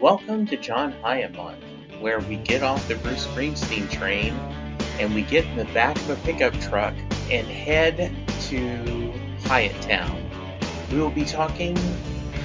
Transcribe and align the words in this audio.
Welcome 0.00 0.46
to 0.46 0.56
John 0.56 0.94
Month, 1.02 1.58
where 1.98 2.20
we 2.20 2.36
get 2.36 2.62
off 2.62 2.86
the 2.86 2.94
Bruce 2.94 3.26
Springsteen 3.26 3.90
train 3.90 4.32
and 5.00 5.12
we 5.12 5.22
get 5.22 5.44
in 5.46 5.56
the 5.56 5.64
back 5.64 5.96
of 5.96 6.10
a 6.10 6.16
pickup 6.24 6.52
truck 6.60 6.94
and 7.32 7.44
head 7.48 8.14
to 8.42 9.12
Hiatt 9.48 9.80
Town. 9.80 10.30
We 10.92 11.00
will 11.00 11.10
be 11.10 11.24
talking 11.24 11.76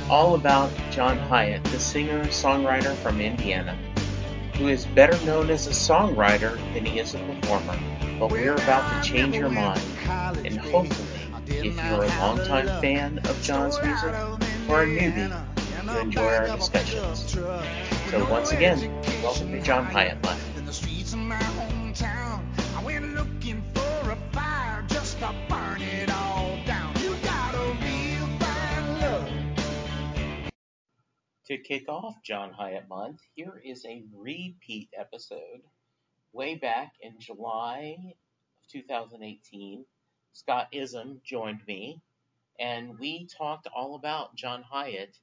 all 0.10 0.34
about 0.34 0.72
John 0.90 1.20
Hiatt, 1.20 1.64
the 1.66 1.80
singer 1.80 2.24
songwriter 2.26 2.96
from 2.96 3.22
Indiana, 3.22 3.78
who 4.58 4.70
is 4.70 4.88
better 4.88 5.24
known 5.24 5.52
as 5.52 5.68
a 5.68 5.70
songwriter 5.70 6.56
than 6.74 6.86
he 6.86 6.98
is 6.98 7.14
a 7.14 7.20
performer. 7.20 7.78
But 8.18 8.32
we're 8.32 8.56
about 8.56 9.04
to 9.04 9.08
change 9.08 9.36
your 9.36 9.50
mind, 9.50 9.80
and 10.44 10.58
hopefully, 10.58 11.08
if 11.50 11.76
you're 11.76 12.04
a 12.04 12.08
longtime 12.20 12.82
fan 12.82 13.20
of 13.20 13.40
John's 13.44 13.80
music 13.84 14.16
or 14.68 14.82
a 14.82 14.88
newbie, 14.88 15.53
you 15.94 16.00
enjoy 16.00 16.34
our 16.36 16.58
discussions. 16.58 17.32
So 17.32 18.28
once 18.30 18.52
again, 18.52 18.80
welcome 19.22 19.52
to 19.52 19.62
John 19.62 19.86
Hiatt 19.86 20.24
Live. 20.26 20.58
In 20.58 20.66
the 20.66 20.74
streets 20.74 21.14
of 21.14 21.20
my 21.20 21.36
hometown, 21.36 22.44
I 22.76 22.84
went 22.84 23.14
looking 23.14 23.62
for 23.76 24.12
a 24.12 24.18
fire 24.32 24.84
just 24.88 25.20
to 25.20 25.32
burn 25.48 25.82
it 25.82 26.12
all 26.12 26.58
down. 26.66 26.96
You 27.00 27.16
got 27.24 27.54
a 27.54 27.78
real 27.84 28.28
fine 28.40 29.02
love. 29.02 29.30
To 31.46 31.58
kick 31.58 31.88
off 31.88 32.16
John 32.24 32.52
Hiatt 32.52 32.90
Month, 32.90 33.20
here 33.36 33.62
is 33.64 33.86
a 33.86 34.04
repeat 34.16 34.90
episode. 34.98 35.62
Way 36.32 36.56
back 36.56 36.94
in 37.02 37.20
July 37.20 37.98
of 38.64 38.68
2018, 38.72 39.86
Scott 40.34 40.70
Isom 40.74 41.22
joined 41.24 41.62
me, 41.68 42.02
and 42.60 42.98
we 42.98 43.28
talked 43.28 43.68
all 43.76 43.94
about 43.94 44.36
John 44.36 44.64
Hiatt, 44.74 45.20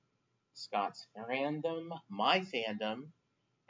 Scott's 0.60 1.06
fandom, 1.16 1.88
my 2.10 2.40
fandom, 2.40 3.12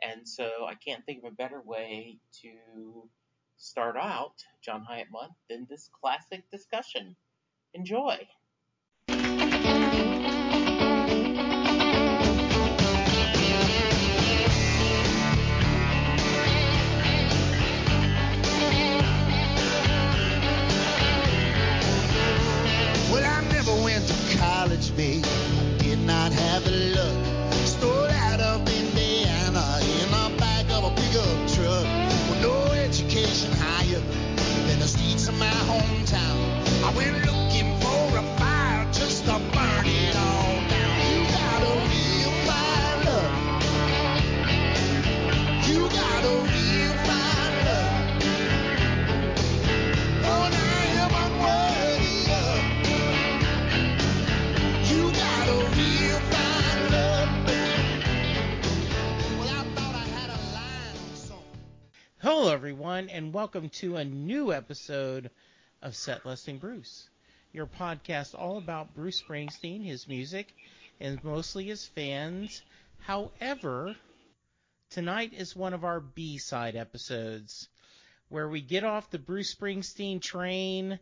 and 0.02 0.28
so 0.28 0.66
I 0.66 0.74
can't 0.74 1.06
think 1.06 1.24
of 1.24 1.32
a 1.32 1.36
better 1.36 1.62
way 1.62 2.18
to 2.42 3.08
start 3.56 3.96
out 3.96 4.34
John 4.60 4.84
Hiatt 4.84 5.10
Month 5.10 5.34
than 5.48 5.66
this 5.70 5.88
classic 6.00 6.50
discussion. 6.50 7.16
Enjoy! 7.74 8.28
And 63.20 63.34
welcome 63.34 63.68
to 63.68 63.96
a 63.96 64.04
new 64.04 64.50
episode 64.50 65.28
of 65.82 65.94
Set 65.94 66.24
Listing 66.24 66.56
Bruce, 66.56 67.10
your 67.52 67.66
podcast 67.66 68.34
all 68.34 68.56
about 68.56 68.94
Bruce 68.94 69.20
Springsteen, 69.20 69.84
his 69.84 70.08
music, 70.08 70.54
and 71.00 71.22
mostly 71.22 71.64
his 71.64 71.84
fans. 71.84 72.62
However, 73.00 73.94
tonight 74.88 75.34
is 75.36 75.54
one 75.54 75.74
of 75.74 75.84
our 75.84 76.00
B-side 76.00 76.76
episodes 76.76 77.68
where 78.30 78.48
we 78.48 78.62
get 78.62 78.84
off 78.84 79.10
the 79.10 79.18
Bruce 79.18 79.54
Springsteen 79.54 80.22
train 80.22 80.98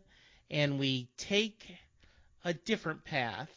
and 0.51 0.77
we 0.77 1.07
take 1.15 1.73
a 2.43 2.53
different 2.53 3.05
path. 3.05 3.49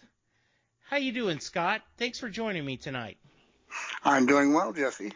How 0.89 0.99
you 0.99 1.11
doing, 1.11 1.41
Scott? 1.41 1.83
Thanks 1.99 2.21
for 2.21 2.28
joining 2.28 2.65
me 2.65 2.77
tonight. 2.77 3.19
I'm 4.05 4.25
doing 4.25 4.53
well, 4.53 4.72
Jesse. 4.72 5.12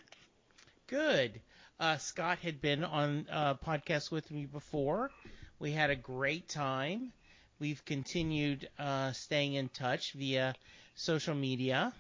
Good. 0.89 1.41
Uh, 1.79 1.99
Scott 1.99 2.39
had 2.39 2.63
been 2.63 2.85
on 2.85 3.27
uh, 3.31 3.55
podcast 3.55 4.11
with 4.11 4.31
me 4.31 4.47
before. 4.47 5.11
We 5.59 5.73
had 5.73 5.91
a 5.91 5.97
great 5.97 6.49
time. 6.49 7.13
We've 7.59 7.85
continued 7.85 8.69
uh, 8.79 9.13
staying 9.13 9.55
in 9.55 9.69
touch 9.69 10.13
via 10.15 10.55
social 10.95 11.35
media, 11.35 11.93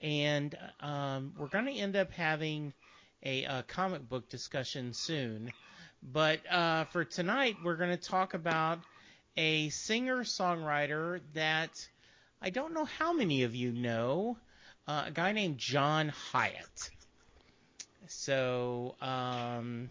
and 0.00 0.56
um, 0.78 1.34
we're 1.36 1.48
going 1.48 1.66
to 1.66 1.72
end 1.72 1.96
up 1.96 2.12
having 2.12 2.72
a, 3.24 3.46
uh 3.46 3.62
comic 3.62 4.08
book 4.08 4.28
discussion 4.28 4.92
soon. 4.92 5.52
But 6.02 6.40
uh, 6.50 6.84
for 6.84 7.04
tonight, 7.04 7.56
we're 7.64 7.76
going 7.76 7.96
to 7.96 7.96
talk 7.96 8.34
about 8.34 8.78
a 9.36 9.70
singer-songwriter 9.70 11.20
that 11.32 11.88
I 12.40 12.50
don't 12.50 12.74
know 12.74 12.84
how 12.84 13.12
many 13.12 13.42
of 13.42 13.56
you 13.56 13.72
know, 13.72 14.36
uh, 14.86 15.04
a 15.06 15.10
guy 15.10 15.32
named 15.32 15.58
John 15.58 16.12
Hiatt. 16.32 16.90
So, 18.08 18.94
um, 19.00 19.90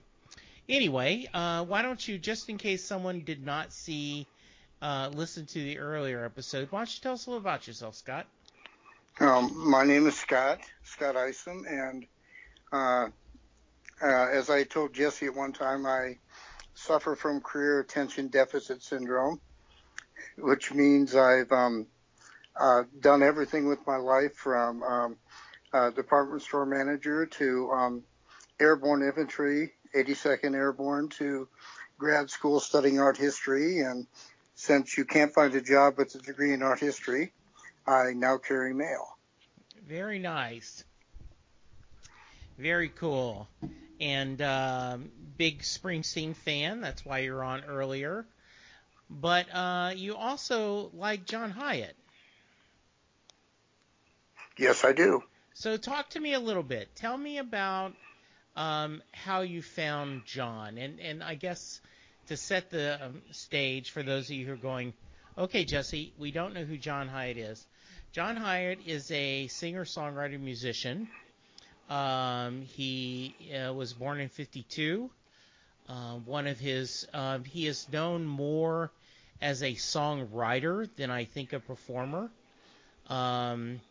anyway, 0.68 1.28
uh, 1.34 1.66
why 1.66 1.82
don't 1.82 2.06
you, 2.08 2.18
just 2.18 2.50
in 2.50 2.58
case 2.58 2.84
someone 2.84 3.22
did 3.22 3.46
not 3.46 3.74
see, 3.74 4.28
uh, 4.82 5.10
listen 5.14 5.46
to 5.48 5.60
the 5.60 5.80
earlier 5.80 6.24
episode, 6.26 6.68
why 6.72 6.80
don't 6.80 6.96
you 6.96 7.02
tell 7.02 7.14
us 7.14 7.26
a 7.26 7.30
little 7.30 7.42
about 7.42 7.68
yourself, 7.68 7.96
Scott? 7.96 8.28
Um, 9.20 9.70
my 9.70 9.84
name 9.84 10.08
is 10.08 10.18
Scott, 10.18 10.60
Scott 10.84 11.16
Isom, 11.16 11.66
and 11.68 12.06
uh, 12.72 13.08
uh, 14.02 14.28
as 14.32 14.50
I 14.50 14.64
told 14.64 14.94
Jesse 14.94 15.28
at 15.28 15.36
one 15.36 15.54
time, 15.54 15.86
I 15.86 16.18
suffer 16.74 17.16
from 17.16 17.40
career 17.42 17.80
attention 17.80 18.28
deficit 18.28 18.82
syndrome, 18.82 19.40
which 20.38 20.74
means 20.74 21.16
I've 21.16 21.52
um, 21.52 21.86
uh, 22.60 22.84
done 23.00 23.22
everything 23.22 23.68
with 23.68 23.86
my 23.86 23.98
life 23.98 24.34
from 24.34 24.82
um, 24.84 25.18
uh, 25.74 25.90
department 25.90 26.42
store 26.42 26.66
manager 26.66 27.26
to 27.26 27.72
um, 27.72 28.04
airborne 28.60 29.04
infantry, 29.04 29.72
82nd 29.96 30.56
Airborne, 30.56 31.10
to 31.10 31.48
grad 31.98 32.30
school 32.30 32.60
studying 32.60 33.00
art 33.00 33.18
history. 33.18 33.80
And 33.80 34.08
since 34.56 34.98
you 34.98 35.06
can't 35.06 35.34
find 35.34 35.54
a 35.56 35.62
job 35.62 35.98
with 35.98 36.16
a 36.16 36.20
degree 36.20 36.54
in 36.54 36.62
art 36.62 36.80
history, 36.80 37.32
I 37.88 38.14
now 38.16 38.38
carry 38.38 38.74
mail. 38.74 39.18
Very 39.88 40.20
nice. 40.20 40.84
Very 42.58 42.90
cool. 42.90 43.48
And 44.00 44.42
um, 44.42 45.12
big 45.38 45.60
Springsteen 45.62 46.36
fan. 46.36 46.82
That's 46.82 47.04
why 47.06 47.20
you're 47.20 47.44
on 47.44 47.64
earlier. 47.66 48.26
But 49.10 49.48
uh, 49.54 49.94
you 49.96 50.16
also 50.16 50.92
like 50.94 51.26
John 51.26 51.52
Hiatt. 51.52 51.94
Yes, 54.58 54.86
I 54.86 54.94
do. 54.94 55.24
So 55.56 55.78
talk 55.78 56.10
to 56.12 56.20
me 56.20 56.34
a 56.34 56.40
little 56.40 56.64
bit. 56.64 56.96
Tell 56.96 57.16
me 57.16 57.38
about 57.38 57.94
um, 58.56 59.04
how 59.12 59.42
you 59.42 59.62
found 59.62 60.26
John, 60.26 60.80
and 60.80 61.00
and 61.00 61.24
I 61.24 61.36
guess 61.36 61.80
to 62.28 62.38
set 62.38 62.72
the 62.72 63.06
um, 63.06 63.22
stage 63.32 63.92
for 63.92 64.02
those 64.02 64.30
of 64.30 64.36
you 64.36 64.48
who 64.48 64.54
are 64.54 64.58
going, 64.58 64.94
okay, 65.38 65.64
Jesse, 65.64 66.12
we 66.18 66.32
don't 66.32 66.56
know 66.56 66.64
who 66.64 66.78
John 66.78 67.08
Hiatt 67.08 67.38
is. 67.38 67.66
John 68.14 68.36
Hiatt 68.36 68.80
is 68.88 69.12
a 69.12 69.48
singer-songwriter 69.48 70.40
musician. 70.40 71.08
Um, 71.90 72.62
he 72.62 73.36
uh, 73.54 73.74
was 73.74 73.94
born 73.94 74.20
in 74.20 74.30
'52. 74.30 75.10
Uh, 75.88 76.16
one 76.26 76.48
of 76.48 76.60
his, 76.60 77.08
uh, 77.14 77.40
he 77.46 77.68
is 77.68 77.88
known 77.92 78.26
more 78.26 78.92
as 79.40 79.62
a 79.62 79.74
songwriter 79.74 80.90
than 80.96 81.12
I 81.12 81.26
think 81.26 81.54
a 81.54 81.60
performer. 81.60 82.32
Um, 83.08 83.82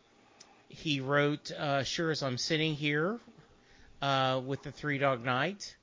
he 0.73 0.99
wrote 0.99 1.51
uh, 1.51 1.83
"Sure 1.83 2.11
as 2.11 2.23
I'm 2.23 2.37
Sitting 2.37 2.73
Here" 2.73 3.19
uh, 4.01 4.41
with 4.43 4.63
the 4.63 4.71
Three 4.71 4.97
Dog 4.97 5.23
Night, 5.23 5.75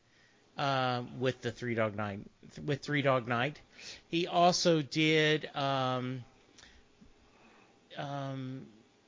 uh, 0.59 1.03
with 1.19 1.41
the 1.41 1.53
Three 1.53 1.75
Dog 1.75 1.97
Night, 1.97 2.21
with 2.65 2.83
Three 2.83 3.03
Dog 3.03 3.29
Night. 3.29 3.61
He 4.09 4.27
also 4.27 4.83
did 4.83 5.49
um, 5.55 6.25
um, 7.97 8.67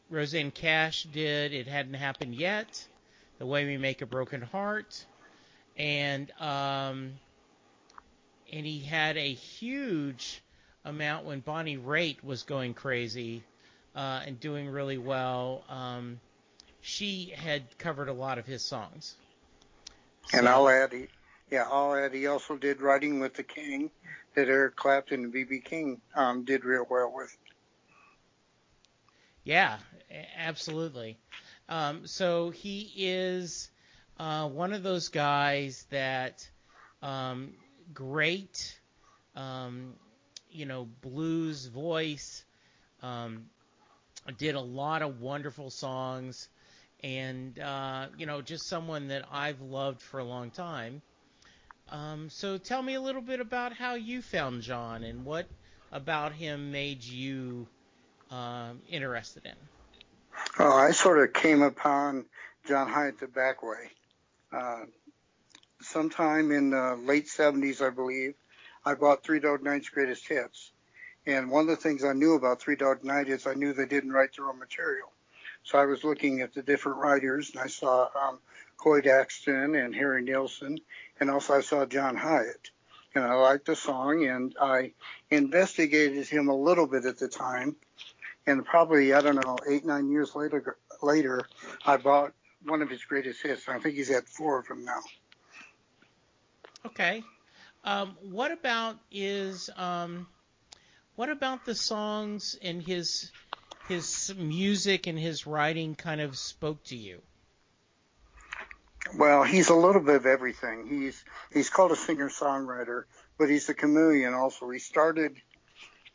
Rosanne 0.09 0.53
Cash 0.53 1.05
did 1.05 1.53
"It 1.53 1.67
Hadn't 1.67 1.95
Happened 1.95 2.37
Yet," 2.37 2.87
"The 3.39 3.47
Way 3.47 3.67
We 3.67 3.77
Make 3.77 4.03
a 4.03 4.07
Broken 4.07 4.41
Heart," 4.41 5.05
and 5.77 6.31
um, 6.41 7.15
and 8.53 8.65
he 8.65 8.79
had 8.79 9.17
a 9.17 9.33
huge 9.33 10.43
amount 10.85 11.27
when 11.27 11.41
Bonnie 11.41 11.79
Raitt 11.79 12.23
was 12.23 12.45
going 12.45 12.75
crazy 12.75 13.43
uh, 13.95 14.21
and 14.27 14.39
doing 14.41 14.69
really 14.69 14.99
well. 14.99 15.65
Um, 15.69 16.21
she 16.81 17.33
had 17.37 17.63
covered 17.79 18.09
a 18.09 18.13
lot 18.13 18.39
of 18.39 18.47
his 18.47 18.63
songs. 18.63 19.15
And 20.33 20.49
I'll 20.49 20.69
add, 20.69 20.93
he, 20.93 21.09
yeah, 21.51 21.67
I'll 21.71 21.95
add 21.95 22.15
he 22.15 22.27
also 22.27 22.57
did 22.57 22.81
Riding 22.81 23.21
with 23.21 23.35
the 23.35 23.43
King 23.43 23.91
that 24.35 24.49
Eric 24.49 24.77
Clapton 24.77 25.25
and 25.25 25.33
B.B. 25.33 25.61
King 25.61 26.01
um, 26.15 26.45
did 26.45 26.65
real 26.65 26.87
well 26.89 27.13
with. 27.15 27.37
Yeah, 29.45 29.79
absolutely. 30.37 31.19
Um, 31.69 32.07
so 32.07 32.51
he 32.51 32.93
is 32.97 33.71
uh, 34.19 34.49
one 34.49 34.73
of 34.73 34.83
those 34.83 35.09
guys 35.09 35.87
that 35.91 36.49
um, 37.03 37.53
great, 37.93 38.79
um, 39.35 39.95
you 40.51 40.67
know, 40.67 40.89
blues 41.03 41.67
voice. 41.67 42.45
Did 44.39 44.55
a 44.55 44.61
lot 44.61 45.03
of 45.03 45.21
wonderful 45.21 45.71
songs, 45.71 46.49
and 47.03 47.59
uh, 47.59 48.07
you 48.17 48.27
know, 48.27 48.41
just 48.41 48.69
someone 48.69 49.09
that 49.09 49.25
I've 49.31 49.61
loved 49.61 50.01
for 50.01 50.21
a 50.21 50.25
long 50.25 50.51
time. 50.51 51.03
Um, 51.91 52.31
so 52.31 52.57
tell 52.57 52.83
me 52.83 52.95
a 52.95 53.01
little 53.01 53.21
bit 53.21 53.41
about 53.41 53.73
how 53.73 53.95
you 53.95 54.23
found 54.23 54.63
John 54.63 55.03
and 55.03 55.25
what 55.25 55.47
about 55.91 56.33
him 56.33 56.73
made 56.73 57.05
you 57.05 57.67
um, 58.31 58.81
interested 58.89 59.45
in. 59.45 59.53
Oh, 60.59 60.73
I 60.73 60.93
sort 60.93 61.19
of 61.19 61.35
came 61.35 61.61
upon 61.61 62.25
John 62.67 62.89
Hiatt 62.89 63.21
the 63.21 63.27
back 63.27 63.63
way. 63.63 63.91
Uh, 64.53 64.85
sometime 65.81 66.51
in 66.51 66.71
the 66.71 66.99
late 67.05 67.27
70s, 67.27 67.85
I 67.85 67.91
believe, 67.91 68.35
I 68.85 68.95
bought 68.95 69.23
Three 69.23 69.41
Dog 69.41 69.63
Night's 69.63 69.89
greatest 69.89 70.27
hits. 70.27 70.73
And 71.27 71.51
one 71.51 71.63
of 71.63 71.69
the 71.69 71.77
things 71.77 72.05
I 72.05 72.13
knew 72.13 72.35
about 72.35 72.61
Three 72.61 72.77
Dog 72.77 73.05
Night 73.05 73.29
is 73.29 73.47
I 73.47 73.55
knew 73.55 73.73
they 73.73 73.87
didn't 73.87 74.13
write 74.13 74.37
their 74.37 74.49
own 74.49 74.59
material. 74.59 75.13
So 75.63 75.79
I 75.79 75.87
was 75.87 76.03
looking 76.03 76.41
at 76.41 76.53
the 76.53 76.63
different 76.63 76.99
writers, 76.99 77.51
and 77.51 77.61
I 77.61 77.69
saw 77.69 78.09
um, 78.21 78.41
Hoyt 78.79 79.07
Axton 79.07 79.77
and 79.77 79.95
Harry 79.95 80.23
Nilsson, 80.23 80.79
and 81.21 81.31
also 81.31 81.55
I 81.55 81.61
saw 81.61 81.87
John 81.87 82.17
Hiatt. 82.17 82.71
And 83.15 83.25
I 83.25 83.35
liked 83.35 83.67
the 83.67 83.77
song, 83.77 84.25
and 84.27 84.57
I 84.61 84.93
investigated 85.31 86.27
him 86.27 86.49
a 86.49 86.57
little 86.57 86.87
bit 86.87 87.05
at 87.05 87.19
the 87.19 87.29
time. 87.29 87.77
And 88.47 88.65
probably, 88.65 89.13
I 89.13 89.21
don't 89.21 89.37
know, 89.37 89.57
eight, 89.71 89.85
nine 89.85 90.11
years 90.11 90.35
later, 90.35 90.77
later, 91.03 91.43
I 91.87 91.99
bought 91.99 92.33
one 92.65 92.83
of 92.83 92.91
his 92.91 93.05
greatest 93.05 93.43
hits. 93.43 93.69
I 93.69 93.79
think 93.79 93.95
he's 93.95 94.09
had 94.09 94.27
four 94.27 94.59
of 94.59 94.67
them 94.67 94.85
now. 94.85 95.01
Okay. 96.87 97.23
Um, 97.85 98.17
what 98.23 98.51
about 98.51 98.97
is 99.13 99.71
um, 99.77 100.27
what 101.17 101.29
about 101.29 101.65
the 101.65 101.75
songs 101.75 102.59
and 102.63 102.83
his 102.83 103.31
his 103.89 104.35
music 104.37 105.07
and 105.07 105.19
his 105.19 105.47
writing 105.47 105.95
kind 105.95 106.21
of 106.21 106.37
spoke 106.37 106.83
to 106.85 106.97
you? 106.97 107.21
Well, 109.17 109.43
he's 109.43 109.69
a 109.69 109.75
little 109.75 110.01
bit 110.01 110.15
of 110.17 110.27
everything. 110.27 110.87
He's 110.89 111.25
he's 111.53 111.71
called 111.71 111.93
a 111.93 111.97
singer 111.97 112.29
songwriter, 112.29 113.05
but 113.39 113.51
he's 113.51 113.69
a 113.69 113.75
chameleon 113.75 114.35
also. 114.35 114.71
He 114.71 114.79
started 114.79 115.37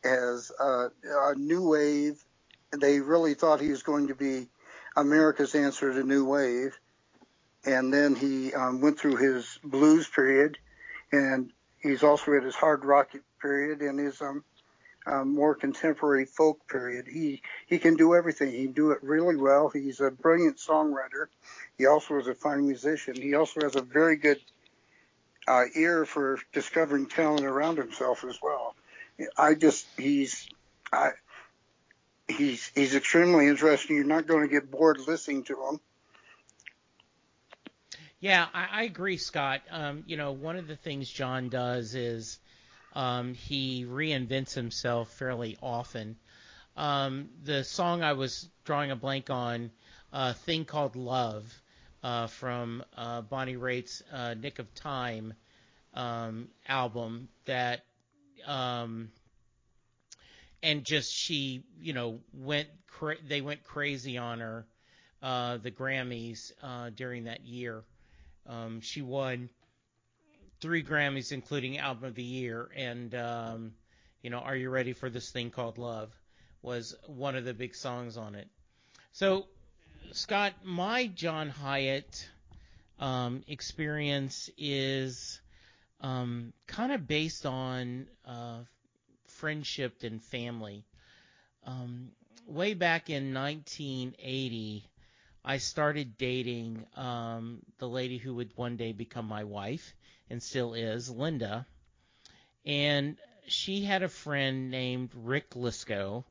as 0.04 0.52
a, 0.60 0.90
a 1.04 1.36
new 1.36 1.70
wave. 1.70 2.24
They 2.72 3.00
really 3.00 3.34
thought 3.34 3.62
he 3.62 3.70
was 3.70 3.84
going 3.84 4.08
to 4.08 4.16
be 4.16 4.48
America's 4.96 5.54
answer 5.54 5.94
to 5.94 6.04
new 6.04 6.26
wave, 6.26 6.78
and 7.66 7.94
then 7.94 8.16
he 8.16 8.54
um, 8.54 8.82
went 8.82 9.00
through 9.00 9.18
his 9.18 9.60
blues 9.64 10.08
period, 10.08 10.58
and 11.12 11.52
he's 11.80 12.04
also 12.04 12.34
had 12.34 12.44
his 12.44 12.56
hard 12.56 12.84
rock 12.84 13.12
period 13.42 13.82
and 13.82 14.00
his 14.00 14.22
um, 14.22 14.44
um, 15.08 15.34
more 15.34 15.56
contemporary 15.56 16.26
folk 16.26 16.68
period. 16.68 17.08
He 17.08 17.42
he 17.66 17.80
can 17.80 17.96
do 17.96 18.14
everything. 18.16 18.52
He 18.52 18.64
can 18.66 18.74
do 18.74 18.92
it 18.92 19.00
really 19.02 19.38
well. 19.38 19.70
He's 19.70 20.02
a 20.02 20.12
brilliant 20.12 20.58
songwriter. 20.58 21.28
He 21.78 21.86
also 21.86 22.18
is 22.18 22.28
a 22.28 22.36
fine 22.36 22.66
musician. 22.66 23.16
He 23.16 23.34
also 23.34 23.62
has 23.62 23.76
a 23.76 23.82
very 23.82 24.18
good 24.18 24.40
uh, 25.48 25.64
ear 25.76 26.06
for 26.06 26.40
discovering 26.52 27.08
talent 27.08 27.46
around 27.46 27.78
himself 27.78 28.26
as 28.26 28.38
well. 28.42 28.76
I 29.38 29.54
just 29.54 29.88
he's 29.98 30.48
I 30.92 31.12
he's 32.28 32.72
he's 32.76 32.94
extremely 32.94 33.48
interesting. 33.48 33.96
You're 33.96 34.06
not 34.06 34.28
going 34.28 34.48
to 34.48 34.54
get 34.54 34.70
bored 34.70 35.00
listening 35.08 35.44
to 35.46 35.54
him. 35.54 35.80
Yeah, 38.20 38.48
I, 38.54 38.68
I 38.72 38.84
agree, 38.84 39.18
Scott. 39.18 39.62
Um, 39.70 40.04
you 40.08 40.18
know, 40.18 40.32
one 40.32 40.58
of 40.58 40.68
the 40.68 40.76
things 40.76 41.10
John 41.10 41.50
does 41.50 41.94
is 41.94 42.40
um, 42.94 43.34
he 43.34 43.86
reinvents 43.86 44.54
himself 44.54 45.12
fairly 45.12 45.58
often. 45.62 46.18
Um, 46.76 47.30
the 47.44 47.64
song 47.64 48.04
I 48.04 48.14
was 48.14 48.50
drawing 48.66 48.92
a 48.92 48.96
blank 48.96 49.30
on, 49.30 49.72
uh, 50.14 50.34
"Thing 50.34 50.66
Called 50.66 50.96
Love," 50.96 51.62
uh, 52.04 52.28
from 52.28 52.84
uh, 52.96 53.22
Bonnie 53.22 53.56
Raitt's 53.56 54.04
uh, 54.12 54.36
"Nick 54.36 54.60
of 54.60 54.74
Time" 54.76 55.34
um, 55.94 56.50
album, 56.68 57.28
that 57.46 57.84
um, 58.46 59.10
and 60.64 60.84
just 60.86 61.14
she, 61.14 61.64
you 61.82 61.94
know, 61.94 62.20
went 62.34 62.68
cra- 62.88 63.22
they 63.28 63.42
went 63.42 63.64
crazy 63.64 64.18
on 64.18 64.40
her, 64.40 64.66
uh, 65.22 65.58
the 65.58 65.72
Grammys 65.72 66.52
uh, 66.62 66.90
during 66.92 67.26
that 67.26 67.42
year. 67.46 67.84
Um, 68.48 68.82
she 68.82 69.02
won 69.02 69.50
three 70.60 70.84
Grammys, 70.84 71.32
including 71.32 71.78
Album 71.78 72.06
of 72.06 72.16
the 72.16 72.24
Year, 72.24 72.70
and 72.76 73.14
um, 73.16 73.74
you 74.22 74.30
know, 74.30 74.40
"Are 74.40 74.56
You 74.56 74.70
Ready 74.70 74.94
for 74.94 75.10
This 75.10 75.32
Thing 75.32 75.52
Called 75.52 75.78
Love" 75.78 76.12
was 76.62 76.96
one 77.06 77.36
of 77.36 77.46
the 77.46 77.54
big 77.54 77.76
songs 77.76 78.18
on 78.18 78.36
it. 78.36 78.48
So, 79.12 79.46
Scott, 80.12 80.54
my 80.64 81.08
John 81.08 81.50
Hiatt 81.50 82.28
um, 83.00 83.44
experience 83.48 84.50
is 84.58 85.40
um, 86.02 86.54
kind 86.66 86.92
of 86.92 87.08
based 87.08 87.46
on 87.46 88.08
uh, 88.26 88.60
friendship 89.26 90.04
and 90.04 90.22
family. 90.22 90.84
Um, 91.66 92.10
way 92.48 92.74
back 92.74 93.10
in 93.10 93.34
1980, 93.34 94.86
I 95.44 95.58
started 95.58 96.18
dating 96.18 96.86
um, 96.96 97.60
the 97.78 97.88
lady 97.88 98.18
who 98.18 98.36
would 98.36 98.52
one 98.56 98.78
day 98.78 98.92
become 98.92 99.26
my 99.26 99.44
wife 99.44 99.94
and 100.30 100.42
still 100.42 100.74
is, 100.74 101.10
Linda. 101.10 101.66
And 102.66 103.18
she 103.48 103.84
had 103.84 104.04
a 104.04 104.10
friend 104.10 104.70
named 104.72 105.10
Rick 105.16 105.52
Lisco, 105.52 106.24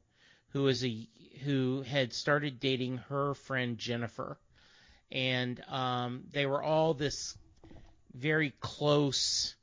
who 0.51 0.63
was 0.63 0.85
a 0.85 1.09
who 1.45 1.83
had 1.83 2.13
started 2.13 2.61
dating 2.61 2.99
her 3.09 3.35
friend 3.35 3.79
Jennifer, 3.79 4.39
and 5.13 5.63
um, 5.69 6.25
they 6.33 6.47
were 6.47 6.63
all 6.63 6.95
this 6.95 7.37
very 8.15 8.53
close 8.61 9.55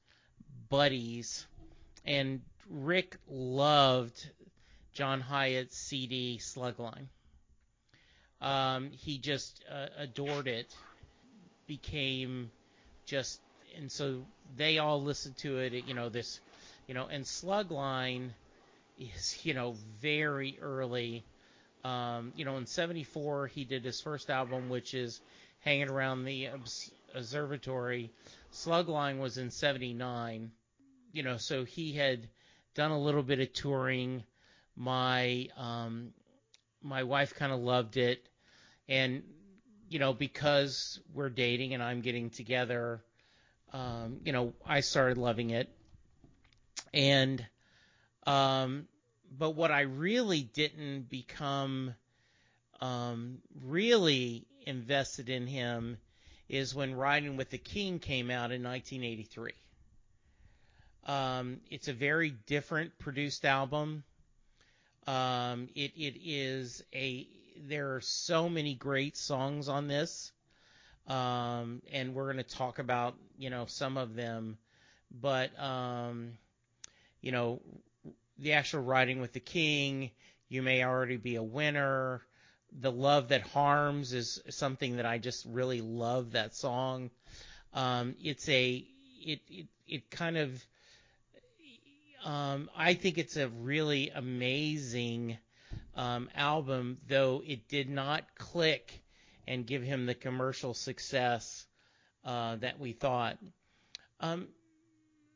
buddies. 0.70 1.46
And 2.06 2.42
Rick 2.70 3.18
loved 3.28 4.30
John 4.94 5.22
Hiatt's 5.22 5.78
CD 5.78 6.38
Slugline. 6.40 7.08
Um, 8.42 8.92
he 8.92 9.18
just 9.18 9.64
uh, 9.72 9.88
adored 9.98 10.48
it. 10.48 10.76
Became 11.66 12.52
just, 13.06 13.40
and 13.76 13.92
so 13.92 14.24
they 14.56 14.78
all 14.78 15.02
listened 15.02 15.38
to 15.38 15.58
it. 15.60 15.74
You 15.74 15.94
know 15.94 16.10
this, 16.10 16.40
you 16.88 16.94
know, 16.94 17.08
and 17.08 17.24
Slugline 17.24 18.30
is 18.98 19.40
you 19.46 19.54
know 19.54 19.76
very 20.02 20.58
early. 20.62 21.24
Um, 21.84 22.32
you 22.36 22.46
know, 22.46 22.58
in 22.58 22.66
'74 22.66 23.48
he 23.48 23.66
did 23.66 23.84
his 23.84 24.02
first 24.02 24.30
album, 24.30 24.70
which 24.70 24.94
is 24.94 25.22
hanging 25.60 25.90
around 25.90 26.24
the 26.24 26.50
obs- 26.50 26.92
observatory. 27.14 28.12
Slugline 28.52 29.20
was 29.20 29.38
in 29.38 29.52
'79. 29.52 30.52
You 31.12 31.24
know, 31.24 31.38
so 31.38 31.64
he 31.64 31.94
had 31.94 32.28
done 32.76 32.92
a 32.92 33.00
little 33.00 33.24
bit 33.24 33.40
of 33.40 33.54
touring. 33.54 34.24
My 34.76 35.50
um, 35.58 36.14
my 36.82 37.04
wife 37.04 37.36
kind 37.36 37.52
of 37.52 37.60
loved 37.60 37.98
it, 37.98 38.28
and 38.88 39.24
you 39.90 40.00
know 40.00 40.14
because 40.14 41.00
we're 41.14 41.30
dating 41.30 41.74
and 41.74 41.84
I'm 41.84 42.02
getting 42.02 42.30
together, 42.30 43.04
um, 43.74 44.20
you 44.24 44.32
know 44.32 44.54
I 44.66 44.82
started 44.82 45.18
loving 45.18 45.50
it, 45.50 45.70
and 46.94 47.46
um, 48.26 48.88
but 49.38 49.52
what 49.52 49.72
I 49.72 49.82
really 49.82 50.42
didn't 50.42 51.10
become 51.10 51.96
um, 52.82 53.40
really 53.64 54.46
invested 54.66 55.30
in 55.30 55.48
him 55.48 55.98
is 56.50 56.76
when 56.76 56.96
Riding 56.96 57.38
with 57.38 57.50
the 57.50 57.58
King 57.58 58.00
came 58.00 58.30
out 58.30 58.52
in 58.52 58.64
1983. 58.64 59.54
Um, 61.06 61.60
it's 61.70 61.88
a 61.88 61.94
very 61.94 62.32
different 62.46 62.98
produced 63.00 63.46
album. 63.46 64.04
Um, 65.08 65.68
it 65.76 65.92
it 65.98 66.16
is 66.24 66.84
a 66.94 67.28
there 67.68 67.96
are 67.96 68.02
so 68.02 68.50
many 68.50 68.74
great 68.74 69.18
songs 69.18 69.68
on 69.68 69.88
this, 69.88 70.32
um, 71.08 71.82
and 71.92 72.14
we're 72.14 72.32
going 72.32 72.44
to 72.44 72.56
talk 72.56 72.80
about 72.80 73.16
you 73.38 73.50
know 73.50 73.66
some 73.68 73.98
of 73.98 74.16
them, 74.16 74.58
but 75.12 75.58
um, 75.62 76.34
you 77.22 77.32
know 77.32 77.62
the 78.40 78.54
actual 78.54 78.82
Riding 78.82 79.22
with 79.22 79.34
the 79.34 79.40
King, 79.40 80.12
you 80.50 80.62
may 80.62 80.84
already 80.84 81.18
be 81.18 81.36
a 81.36 81.44
winner, 81.44 82.22
the 82.72 82.92
love 82.92 83.30
that 83.30 83.42
harms 83.42 84.14
is 84.14 84.42
something 84.50 84.98
that 84.98 85.06
I 85.06 85.18
just 85.18 85.46
really 85.46 85.82
love 85.82 86.32
that 86.32 86.56
song. 86.56 87.12
Um, 87.74 88.16
it's 88.22 88.48
a 88.50 88.86
it 89.22 89.42
it 89.50 89.68
it 89.88 90.10
kind 90.10 90.38
of 90.38 90.66
um, 92.24 92.70
I 92.76 92.94
think 92.94 93.18
it's 93.18 93.36
a 93.36 93.50
really 93.50 94.10
amazing 94.10 95.38
um, 95.96 96.30
album, 96.36 96.98
though 97.08 97.44
it 97.46 97.68
did 97.68 97.90
not 97.90 98.24
click 98.36 99.03
and 99.48 99.66
give 99.66 99.84
him 99.84 100.06
the 100.06 100.14
commercial 100.14 100.74
success 100.74 101.66
uh, 102.26 102.56
that 102.58 102.80
we 102.80 102.94
thought. 102.94 103.38
Um, 104.20 104.48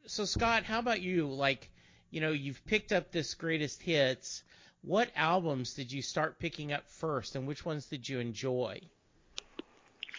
so 0.06 0.26
Scott, 0.26 0.64
how 0.64 0.80
about 0.80 1.02
you? 1.02 1.28
Like, 1.28 1.70
you 2.10 2.22
know, 2.22 2.32
you've 2.32 2.66
picked 2.66 2.92
up 2.92 3.12
this 3.12 3.34
greatest 3.34 3.82
hits. 3.82 4.44
What 4.82 5.10
albums 5.16 5.74
did 5.74 5.92
you 5.92 6.02
start 6.02 6.40
picking 6.40 6.72
up 6.72 6.88
first, 6.88 7.36
and 7.36 7.48
which 7.48 7.66
ones 7.66 7.88
did 7.88 8.08
you 8.08 8.20
enjoy? 8.20 8.80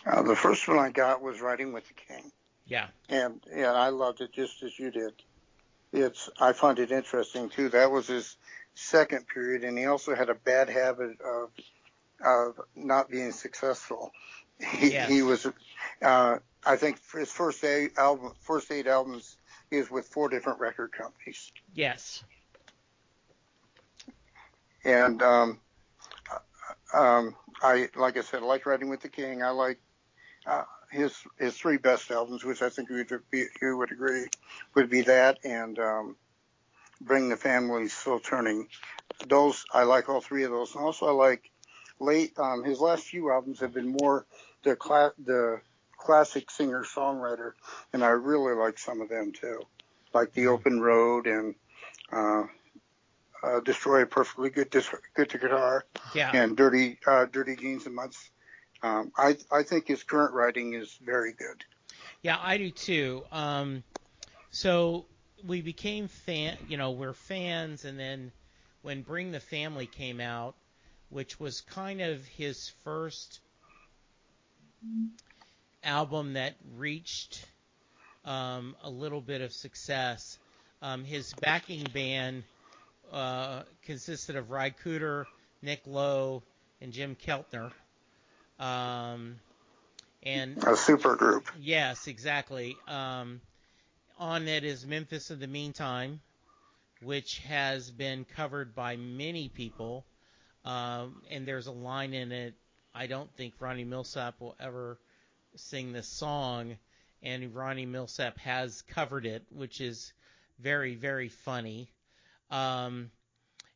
Uh, 0.05 0.23
the 0.23 0.37
first 0.37 0.69
one 0.69 0.79
I 0.79 0.91
got 0.91 1.23
was 1.23 1.41
Riding 1.41 1.73
with 1.73 1.87
the 1.89 1.95
King. 1.95 2.31
Yeah. 2.67 2.89
And 3.09 3.41
and 3.51 3.67
I 3.67 3.89
loved 3.89 4.21
it 4.21 4.33
just 4.33 4.63
as 4.63 4.79
you 4.79 4.91
did. 4.91 5.15
It's 5.93 6.29
I 6.39 6.53
find 6.53 6.79
it 6.79 6.93
interesting 6.93 7.49
too. 7.49 7.71
That 7.71 7.91
was 7.91 8.09
his 8.09 8.37
second 8.75 9.27
period, 9.27 9.65
and 9.65 9.77
he 9.77 9.87
also 9.87 10.15
had 10.15 10.29
a 10.29 10.35
bad 10.35 10.69
habit 10.69 11.21
of 11.21 11.51
of 12.25 12.61
not 12.75 13.11
being 13.11 13.33
successful. 13.33 14.13
He, 14.59 14.91
Yes. 14.91 15.09
he 15.09 15.23
was, 15.23 15.47
uh, 16.03 16.39
I 16.67 16.77
think, 16.77 16.99
for 16.99 17.21
his 17.21 17.31
first 17.31 17.63
eight 17.65 17.97
album, 17.97 18.33
first 18.41 18.71
eight 18.73 18.87
albums, 18.87 19.37
he 19.71 19.77
was 19.77 19.91
with 19.91 20.07
four 20.09 20.29
different 20.29 20.59
record 20.59 20.93
companies. 20.93 21.53
Yes. 21.75 22.25
And 24.85 25.23
um, 25.23 25.61
um, 26.95 27.35
I, 27.63 27.89
like 27.97 28.17
I 28.17 28.23
said, 28.23 28.43
I 28.43 28.47
like 28.47 28.67
Riding 28.67 28.89
with 28.89 29.01
the 29.01 29.09
King. 29.09 29.43
I 29.43 29.51
like 29.51 29.79
uh, 30.47 30.65
his 30.91 31.15
his 31.39 31.57
three 31.57 31.77
best 31.77 32.11
albums, 32.11 32.45
which 32.45 32.63
I 32.63 32.69
think 32.71 32.89
you 32.91 32.97
would 32.97 33.31
be, 33.31 33.45
you 33.61 33.77
would 33.77 33.93
agree 33.93 34.27
would 34.75 34.89
be 34.89 35.03
that 35.03 35.39
and 35.45 35.79
um, 35.79 36.17
Bring 37.01 37.29
the 37.29 37.37
Family 37.37 37.89
Slow 37.89 38.19
Turning. 38.19 38.69
Those 39.27 39.65
I 39.73 39.83
like 39.83 40.09
all 40.09 40.21
three 40.21 40.45
of 40.45 40.51
those, 40.51 40.75
and 40.75 40.85
also 40.85 41.07
I 41.07 41.11
like 41.11 41.51
late. 42.01 42.39
Um, 42.39 42.65
his 42.65 42.81
last 42.81 43.05
few 43.05 43.31
albums 43.31 43.61
have 43.61 43.75
been 43.75 43.89
more 43.89 44.27
the 44.65 44.77
cla- 44.77 45.15
the 45.25 45.61
classic 45.97 46.51
singer 46.51 46.85
songwriter, 46.85 47.53
and 47.93 48.05
I 48.05 48.09
really 48.11 48.55
like 48.55 48.79
some 48.79 49.01
of 49.01 49.09
them 49.09 49.33
too, 49.33 49.63
like 50.15 50.33
The 50.33 50.47
Open 50.49 50.81
Road 50.81 51.27
and. 51.27 51.55
Uh, 52.13 52.45
uh, 53.43 53.61
Destroy 53.61 54.03
a 54.03 54.07
perfectly 54.07 54.51
good 54.51 54.71
dis- 54.71 54.93
good 55.15 55.31
to 55.31 55.39
guitar 55.39 55.85
Yeah. 56.15 56.33
and 56.35 56.57
dirty 56.57 56.99
uh, 57.07 57.27
dirty 57.27 57.57
jeans 57.57 57.87
and 57.87 57.95
muds. 57.95 58.31
Um, 58.83 59.13
I 59.17 59.37
I 59.51 59.63
think 59.63 59.87
his 59.87 60.03
current 60.03 60.35
writing 60.35 60.75
is 60.75 60.99
very 61.05 61.33
good. 61.33 61.65
Yeah, 62.23 62.39
I 62.41 62.59
do 62.59 62.71
too. 62.71 63.25
Um, 63.31 63.85
so 64.51 65.07
we 65.47 65.61
became 65.61 66.09
fan, 66.09 66.57
you 66.69 66.77
know, 66.77 66.91
we're 66.91 67.13
fans, 67.13 67.85
and 67.85 67.99
then 67.99 68.33
when 68.83 69.03
Bring 69.03 69.31
the 69.31 69.41
Family 69.41 69.87
came 69.87 70.21
out, 70.21 70.57
which 71.11 71.41
was 71.41 71.61
kind 71.63 72.01
of 72.01 72.25
his 72.27 72.71
first 72.85 73.41
album 75.83 76.35
that 76.35 76.57
reached 76.77 77.45
um, 78.25 78.77
a 78.83 78.91
little 78.91 79.21
bit 79.21 79.41
of 79.41 79.53
success. 79.53 80.39
Um, 80.83 81.05
his 81.05 81.33
backing 81.35 81.85
band 81.93 82.45
uh, 83.13 83.63
consisted 83.83 84.37
of 84.37 84.51
Ry 84.51 84.71
Cooder, 84.71 85.25
Nick 85.63 85.83
Lowe, 85.87 86.43
and 86.81 86.93
Jim 86.93 87.17
Keltner. 87.17 87.73
Um, 88.61 89.37
and 90.23 90.63
A 90.65 90.77
super 90.77 91.17
group. 91.17 91.49
Yes, 91.61 92.07
exactly. 92.07 92.77
Um, 92.87 93.41
on 94.19 94.49
it 94.49 94.65
is 94.65 94.85
Memphis 94.85 95.31
in 95.31 95.41
the 95.41 95.47
Meantime, 95.47 96.21
which 97.03 97.39
has 97.41 97.91
been 97.91 98.25
covered 98.25 98.75
by 98.75 98.97
many 98.97 99.49
people. 99.49 100.05
Um, 100.69 101.23
and 101.31 101.49
there's 101.49 101.67
a 101.67 101.73
line 101.73 102.13
in 102.13 102.31
it. 102.31 102.53
I 102.95 103.07
don't 103.07 103.33
think 103.37 103.55
Ronnie 103.59 103.87
Milsap 103.87 104.35
will 104.39 104.55
ever 104.61 104.99
sing 105.57 105.93
this 105.93 106.07
song, 106.07 106.77
and 107.23 107.55
Ronnie 107.55 107.87
Milsap 107.87 108.37
has 108.37 108.83
covered 108.83 109.25
it, 109.25 109.47
which 109.51 109.81
is 109.81 110.13
very, 110.59 110.95
very 110.95 111.31
funny. 111.31 111.89
Um, 112.51 113.11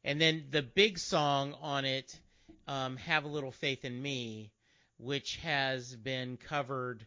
and 0.05 0.21
then 0.21 0.45
the 0.51 0.61
big 0.61 0.99
song 0.99 1.55
on 1.63 1.87
it, 1.87 2.15
um, 2.69 2.99
Have 2.99 3.25
a 3.25 3.29
Little 3.29 3.53
Faith 3.53 3.87
in 3.87 4.03
Me, 4.03 4.51
which 4.99 5.37
has 5.37 5.97
been 5.97 6.37
covered. 6.37 7.07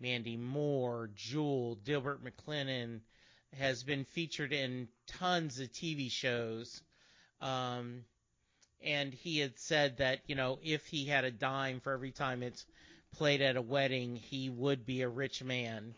Mandy 0.00 0.38
Moore, 0.38 1.10
Jewel, 1.14 1.74
Delbert 1.84 2.24
McClinton 2.24 3.00
has 3.58 3.82
been 3.82 4.04
featured 4.04 4.54
in 4.54 4.88
tons 5.06 5.60
of 5.60 5.70
TV 5.72 6.10
shows. 6.10 6.80
Um, 7.42 8.04
and 8.82 9.12
he 9.12 9.38
had 9.38 9.58
said 9.58 9.98
that, 9.98 10.20
you 10.26 10.34
know, 10.34 10.58
if 10.62 10.86
he 10.86 11.06
had 11.06 11.24
a 11.24 11.30
dime 11.30 11.80
for 11.80 11.92
every 11.92 12.12
time 12.12 12.42
it's 12.42 12.64
played 13.12 13.40
at 13.40 13.56
a 13.56 13.62
wedding, 13.62 14.16
he 14.16 14.50
would 14.50 14.84
be 14.86 15.02
a 15.02 15.08
rich 15.08 15.42
man. 15.42 15.94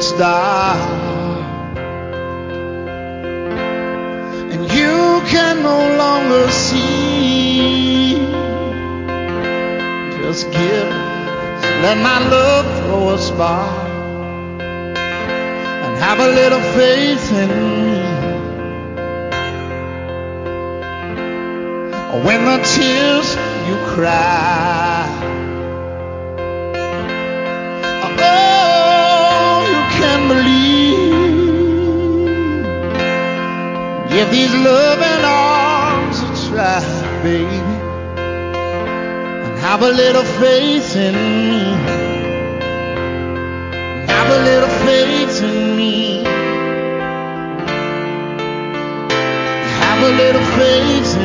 Gets 0.00 0.12
dark 0.12 0.80
and 4.52 4.62
you 4.72 5.20
can 5.28 5.62
no 5.62 5.96
longer 5.98 6.50
see. 6.50 8.16
Just 10.22 10.50
give, 10.52 10.88
let 11.84 11.98
my 11.98 12.18
love 12.30 12.64
throw 12.78 13.10
a 13.10 13.18
spark 13.18 14.62
and 14.62 15.98
have 15.98 16.18
a 16.18 16.28
little 16.28 16.62
faith 16.78 17.32
in 17.32 17.50
me. 17.50 18.00
When 22.24 22.44
the 22.46 22.58
tears 22.64 23.36
you 23.68 23.76
cry. 23.94 25.29
These 34.30 34.54
loving 34.54 35.24
arms 35.24 36.20
a 36.22 36.48
try, 36.48 36.80
baby. 37.22 37.60
And 39.44 39.58
have 39.58 39.82
a 39.82 39.90
little 39.90 40.22
faith 40.22 40.96
in 40.96 41.14
me. 41.14 41.62
Have 44.06 44.30
a 44.38 44.40
little 44.44 44.74
faith 44.86 45.42
in 45.42 45.76
me. 45.76 46.22
Have 49.82 50.02
a 50.02 50.12
little 50.22 50.46
faith 50.58 51.19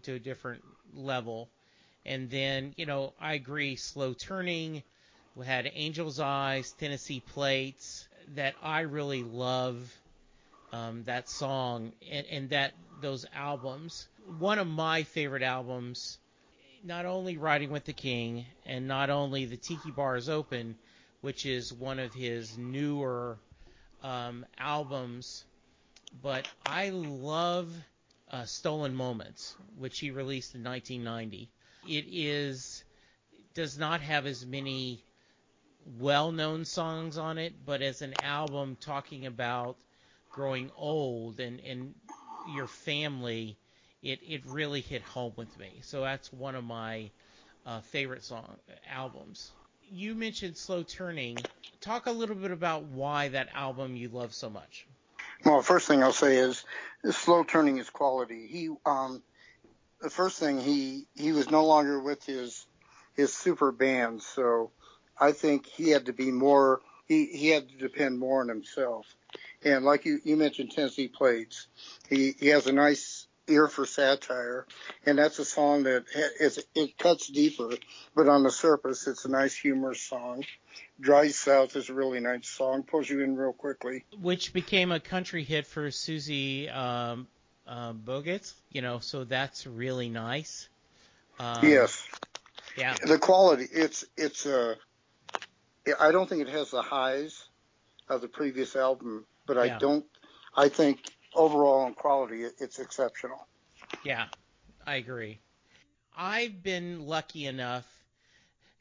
into 0.00 0.14
a 0.14 0.18
different 0.18 0.62
level. 0.94 1.50
And 2.06 2.30
then, 2.30 2.72
you 2.76 2.86
know, 2.86 3.12
I 3.20 3.34
agree, 3.34 3.76
Slow 3.76 4.14
Turning, 4.14 4.82
we 5.36 5.44
had 5.44 5.66
Angel's 5.66 6.18
Eyes, 6.18 6.72
Tennessee 6.72 7.20
Plates, 7.20 8.08
that 8.34 8.54
I 8.62 8.80
really 8.80 9.22
love 9.22 9.94
um, 10.72 11.04
that 11.04 11.28
song 11.28 11.92
and, 12.10 12.26
and 12.30 12.50
that 12.50 12.72
those 13.02 13.26
albums. 13.34 14.08
One 14.38 14.58
of 14.58 14.66
my 14.66 15.02
favorite 15.02 15.42
albums, 15.42 16.18
not 16.82 17.04
only 17.04 17.36
Riding 17.36 17.70
with 17.70 17.84
the 17.84 17.92
King 17.92 18.46
and 18.64 18.88
not 18.88 19.10
only 19.10 19.44
The 19.44 19.56
Tiki 19.58 19.90
Bar 19.90 20.16
is 20.16 20.30
Open, 20.30 20.76
which 21.20 21.44
is 21.44 21.72
one 21.72 21.98
of 21.98 22.14
his 22.14 22.56
newer 22.56 23.36
um, 24.02 24.46
albums, 24.58 25.44
but 26.22 26.48
I 26.64 26.90
love 26.90 27.70
uh, 28.30 28.44
Stolen 28.44 28.94
Moments, 28.94 29.56
which 29.76 29.98
he 30.00 30.10
released 30.10 30.54
in 30.54 30.62
1990. 30.62 31.50
It 31.82 32.06
is 32.08 32.84
does 33.54 33.78
not 33.78 34.00
have 34.00 34.26
as 34.26 34.46
many 34.46 35.04
well-known 35.98 36.64
songs 36.64 37.18
on 37.18 37.38
it, 37.38 37.64
but 37.64 37.82
as 37.82 38.02
an 38.02 38.14
album 38.22 38.76
talking 38.80 39.26
about 39.26 39.76
growing 40.30 40.70
old 40.76 41.40
and 41.40 41.60
and 41.60 41.94
your 42.44 42.66
family, 42.66 43.58
it 44.02 44.20
it 44.22 44.46
really 44.46 44.80
hit 44.80 45.02
home 45.02 45.34
with 45.36 45.58
me. 45.58 45.80
So 45.82 46.02
that's 46.02 46.32
one 46.32 46.54
of 46.54 46.64
my 46.64 47.10
uh, 47.66 47.80
favorite 47.82 48.24
song 48.24 48.58
albums. 48.88 49.52
You 49.90 50.14
mentioned 50.14 50.56
Slow 50.56 50.82
Turning. 50.82 51.46
Talk 51.80 52.06
a 52.06 52.12
little 52.12 52.36
bit 52.36 52.50
about 52.52 52.84
why 52.84 53.28
that 53.28 53.50
album 53.54 53.96
you 53.96 54.08
love 54.08 54.34
so 54.34 54.50
much. 54.50 54.86
Well, 55.44 55.62
first 55.62 55.88
thing 55.88 56.02
I'll 56.02 56.12
say 56.12 56.36
is, 56.36 56.64
Slow 57.10 57.44
Turning 57.44 57.78
is 57.78 57.88
quality. 57.88 58.46
He, 58.46 58.68
um, 58.84 59.22
the 60.00 60.10
first 60.10 60.38
thing 60.38 60.60
he 60.60 61.06
he 61.14 61.32
was 61.32 61.50
no 61.50 61.64
longer 61.66 62.00
with 62.00 62.24
his 62.24 62.66
his 63.14 63.34
super 63.34 63.72
band, 63.72 64.22
so 64.22 64.70
I 65.18 65.32
think 65.32 65.66
he 65.66 65.90
had 65.90 66.06
to 66.06 66.12
be 66.12 66.30
more. 66.30 66.80
He 67.06 67.26
he 67.26 67.48
had 67.48 67.68
to 67.68 67.76
depend 67.76 68.18
more 68.18 68.40
on 68.40 68.48
himself. 68.48 69.06
And 69.64 69.84
like 69.84 70.04
you 70.04 70.20
you 70.24 70.36
mentioned 70.36 70.72
Tennessee 70.72 71.08
Plates, 71.08 71.66
he 72.08 72.34
he 72.38 72.48
has 72.48 72.66
a 72.66 72.72
nice 72.72 73.26
ear 73.48 73.66
for 73.66 73.84
satire, 73.84 74.66
and 75.04 75.18
that's 75.18 75.38
a 75.38 75.44
song 75.44 75.84
that 75.84 76.04
is 76.38 76.64
it 76.74 76.98
cuts 76.98 77.28
deeper, 77.28 77.70
but 78.14 78.28
on 78.28 78.42
the 78.42 78.50
surface 78.50 79.06
it's 79.06 79.24
a 79.24 79.30
nice 79.30 79.54
humorous 79.54 80.02
song. 80.02 80.44
Drive 81.00 81.32
South 81.32 81.76
is 81.76 81.88
a 81.88 81.94
really 81.94 82.20
nice 82.20 82.48
song, 82.48 82.82
pulls 82.82 83.08
you 83.08 83.20
in 83.20 83.36
real 83.36 83.52
quickly. 83.52 84.04
Which 84.20 84.52
became 84.52 84.92
a 84.92 85.00
country 85.00 85.44
hit 85.44 85.66
for 85.66 85.90
Susie 85.90 86.68
um, 86.68 87.26
uh, 87.66 87.92
Bogguss, 87.92 88.52
you 88.70 88.82
know, 88.82 88.98
so 88.98 89.24
that's 89.24 89.66
really 89.66 90.08
nice. 90.08 90.68
Um, 91.38 91.64
yes. 91.64 92.06
Yeah. 92.76 92.94
The 93.02 93.18
quality, 93.18 93.66
it's 93.72 94.04
it's 94.16 94.46
a. 94.46 94.72
Uh, 94.72 94.74
I 95.98 96.12
don't 96.12 96.28
think 96.28 96.42
it 96.42 96.48
has 96.48 96.70
the 96.70 96.82
highs 96.82 97.48
of 98.08 98.20
the 98.20 98.28
previous 98.28 98.76
album, 98.76 99.24
but 99.46 99.56
I 99.56 99.68
don't. 99.78 100.04
I 100.54 100.68
think 100.68 101.00
overall 101.34 101.86
in 101.86 101.94
quality, 101.94 102.42
it's 102.42 102.78
exceptional. 102.78 103.46
Yeah, 104.04 104.26
I 104.86 104.96
agree. 104.96 105.40
I've 106.16 106.62
been 106.62 107.06
lucky 107.06 107.46
enough 107.46 107.86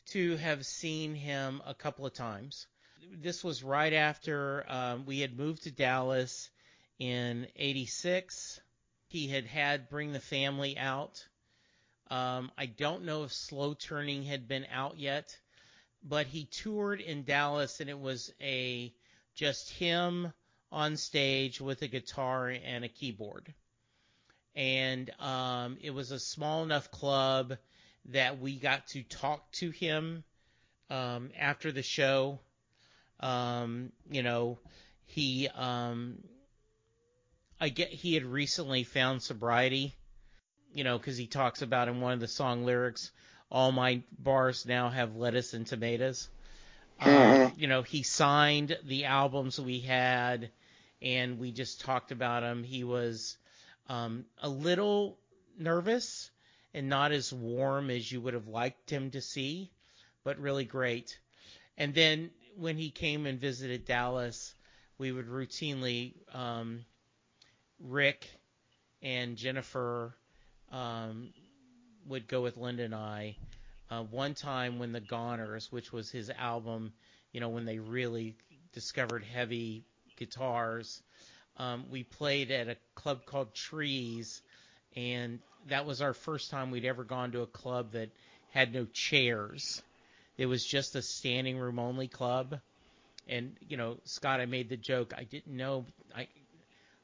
to 0.10 0.38
have 0.38 0.66
seen 0.66 1.16
him 1.16 1.62
a 1.66 1.74
couple 1.74 2.06
of 2.06 2.14
times. 2.14 2.68
This 3.22 3.44
was 3.44 3.64
right 3.64 3.94
after 3.94 4.66
um, 4.68 5.06
we 5.06 5.20
had 5.20 5.38
moved 5.38 5.64
to 5.64 5.72
Dallas 5.72 6.50
in 7.00 7.48
'86. 7.56 8.60
He 9.08 9.28
had 9.28 9.46
had 9.46 9.90
Bring 9.90 10.12
the 10.12 10.20
Family 10.20 10.78
out. 10.78 11.26
Um, 12.10 12.52
I 12.58 12.66
don't 12.66 13.06
know 13.06 13.24
if 13.24 13.34
Slow 13.34 13.74
Turning 13.74 14.24
had 14.24 14.48
been 14.48 14.66
out 14.72 14.98
yet, 14.98 15.38
but 16.04 16.26
he 16.28 16.46
toured 16.46 17.02
in 17.02 17.24
Dallas 17.24 17.80
and 17.80 17.90
it 17.90 18.00
was 18.00 18.34
a 18.42 18.94
just 19.36 19.70
him 19.72 20.34
on 20.72 20.98
stage 20.98 21.62
with 21.62 21.82
a 21.82 21.88
guitar 21.88 22.50
and 22.50 22.84
a 22.84 22.90
keyboard. 22.90 23.54
And 24.56 25.10
um, 25.20 25.78
it 25.82 25.92
was 25.92 26.12
a 26.12 26.20
small 26.20 26.64
enough 26.64 26.92
club 26.92 27.58
that 28.06 28.40
we 28.40 28.58
got 28.58 28.88
to 28.88 29.04
talk 29.04 29.52
to 29.54 29.70
him 29.70 30.24
um, 30.90 31.32
after 31.38 31.72
the 31.72 31.84
show. 31.84 32.40
Um, 33.20 33.92
you 34.10 34.24
know, 34.24 34.60
he 35.06 35.48
um, 35.50 36.20
I 37.60 37.70
get 37.70 37.90
he 37.90 38.14
had 38.14 38.26
recently 38.26 38.84
found 38.84 39.22
sobriety. 39.22 39.96
You 40.72 40.84
know, 40.84 41.00
because 41.00 41.18
he 41.18 41.26
talks 41.26 41.64
about 41.64 41.88
in 41.88 42.00
one 42.00 42.14
of 42.14 42.20
the 42.20 42.28
song 42.28 42.64
lyrics, 42.64 43.12
all 43.52 43.72
my 43.72 44.04
bars 44.20 44.68
now 44.68 44.90
have 44.90 45.16
lettuce 45.16 45.56
and 45.56 45.66
tomatoes. 45.66 46.30
Mm-hmm. 47.02 47.44
Um, 47.44 47.54
you 47.58 47.68
know, 47.68 47.82
he 47.82 48.04
signed 48.04 48.78
the 48.84 49.06
albums 49.06 49.60
we 49.60 49.80
had 49.80 50.52
and 51.02 51.40
we 51.40 51.52
just 51.52 51.82
talked 51.82 52.12
about 52.12 52.44
him. 52.44 52.64
He 52.64 52.84
was 52.84 53.38
um, 53.88 54.26
a 54.42 54.50
little 54.50 55.18
nervous 55.58 56.30
and 56.74 56.90
not 56.90 57.12
as 57.12 57.34
warm 57.34 57.90
as 57.90 58.12
you 58.12 58.22
would 58.22 58.34
have 58.34 58.48
liked 58.48 58.90
him 58.90 59.12
to 59.12 59.22
see, 59.22 59.72
but 60.24 60.40
really 60.40 60.66
great. 60.66 61.18
And 61.78 61.94
then 61.94 62.32
when 62.56 62.78
he 62.78 62.90
came 62.90 63.26
and 63.26 63.40
visited 63.40 63.86
Dallas, 63.86 64.54
we 64.98 65.12
would 65.12 65.28
routinely 65.28 66.14
um, 66.34 66.86
Rick 67.80 68.28
and 69.02 69.38
Jennifer 69.38 70.14
um, 70.72 71.30
would 72.08 72.28
go 72.28 72.42
with 72.42 72.58
Linda 72.58 72.84
and 72.84 72.96
I. 72.96 73.38
Uh, 73.90 74.04
one 74.04 74.36
time 74.36 74.78
when 74.78 74.92
the 74.92 75.02
Goners, 75.02 75.72
which 75.72 75.92
was 75.92 76.12
his 76.12 76.30
album, 76.30 76.94
you 77.32 77.40
know, 77.40 77.50
when 77.50 77.66
they 77.66 77.80
really 77.80 78.36
discovered 78.74 79.24
heavy 79.24 79.84
guitars. 80.18 81.02
Um, 81.58 81.86
we 81.90 82.04
played 82.04 82.52
at 82.52 82.68
a 82.68 82.78
club 82.96 83.26
called 83.26 83.54
Trees, 83.54 84.42
and 84.96 85.40
that 85.68 85.86
was 85.86 86.02
our 86.02 86.14
first 86.14 86.52
time 86.52 86.72
we'd 86.72 86.86
ever 86.86 87.04
gone 87.04 87.32
to 87.32 87.42
a 87.42 87.48
club 87.48 87.92
that 87.92 88.10
had 88.52 88.74
no 88.74 88.86
chairs. 88.86 89.82
It 90.38 90.46
was 90.46 90.66
just 90.66 90.96
a 90.96 91.02
standing 91.02 91.58
room 91.58 91.80
only 91.80 92.08
club. 92.08 92.60
And 93.28 93.56
you 93.68 93.78
know, 93.78 93.98
Scott, 94.06 94.40
I 94.40 94.46
made 94.46 94.70
the 94.70 94.78
joke. 94.78 95.14
I 95.16 95.24
didn't 95.24 95.56
know. 95.56 95.86
I, 96.16 96.28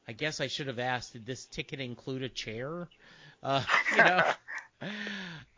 I 0.08 0.14
guess 0.14 0.42
I 0.42 0.48
should 0.48 0.68
have 0.68 0.80
asked. 0.80 1.14
Did 1.14 1.26
this 1.26 1.46
ticket 1.46 1.80
include 1.80 2.24
a 2.24 2.30
chair? 2.30 2.88
Uh, 3.44 3.64
you 3.92 3.98
know. 3.98 4.32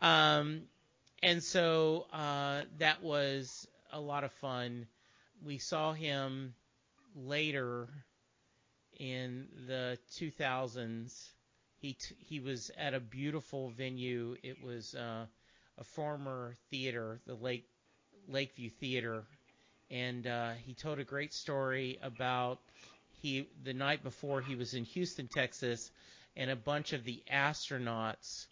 um, 0.06 0.62
and 1.22 1.42
so 1.42 2.06
uh, 2.12 2.62
that 2.78 3.02
was 3.02 3.66
a 3.92 4.00
lot 4.00 4.24
of 4.24 4.32
fun. 4.32 4.86
We 5.44 5.58
saw 5.58 5.92
him 5.92 6.54
later 7.16 7.88
in 8.98 9.46
the 9.66 9.98
2000s, 10.16 11.28
he 11.80 11.94
t- 11.94 12.16
he 12.18 12.40
was 12.40 12.70
at 12.76 12.94
a 12.94 13.00
beautiful 13.00 13.70
venue. 13.70 14.36
It 14.42 14.62
was 14.62 14.94
uh, 14.94 15.26
a 15.78 15.84
former 15.84 16.54
theater, 16.70 17.20
the 17.26 17.34
Lake 17.34 17.68
Lakeview 18.28 18.70
Theater, 18.70 19.24
and 19.90 20.26
uh, 20.26 20.52
he 20.66 20.74
told 20.74 20.98
a 20.98 21.04
great 21.04 21.32
story 21.32 21.98
about 22.02 22.58
he 23.22 23.48
the 23.64 23.74
night 23.74 24.02
before 24.02 24.40
he 24.40 24.54
was 24.54 24.74
in 24.74 24.84
Houston, 24.84 25.28
Texas, 25.28 25.90
and 26.36 26.50
a 26.50 26.56
bunch 26.56 26.92
of 26.92 27.04
the 27.04 27.22
astronauts 27.32 28.46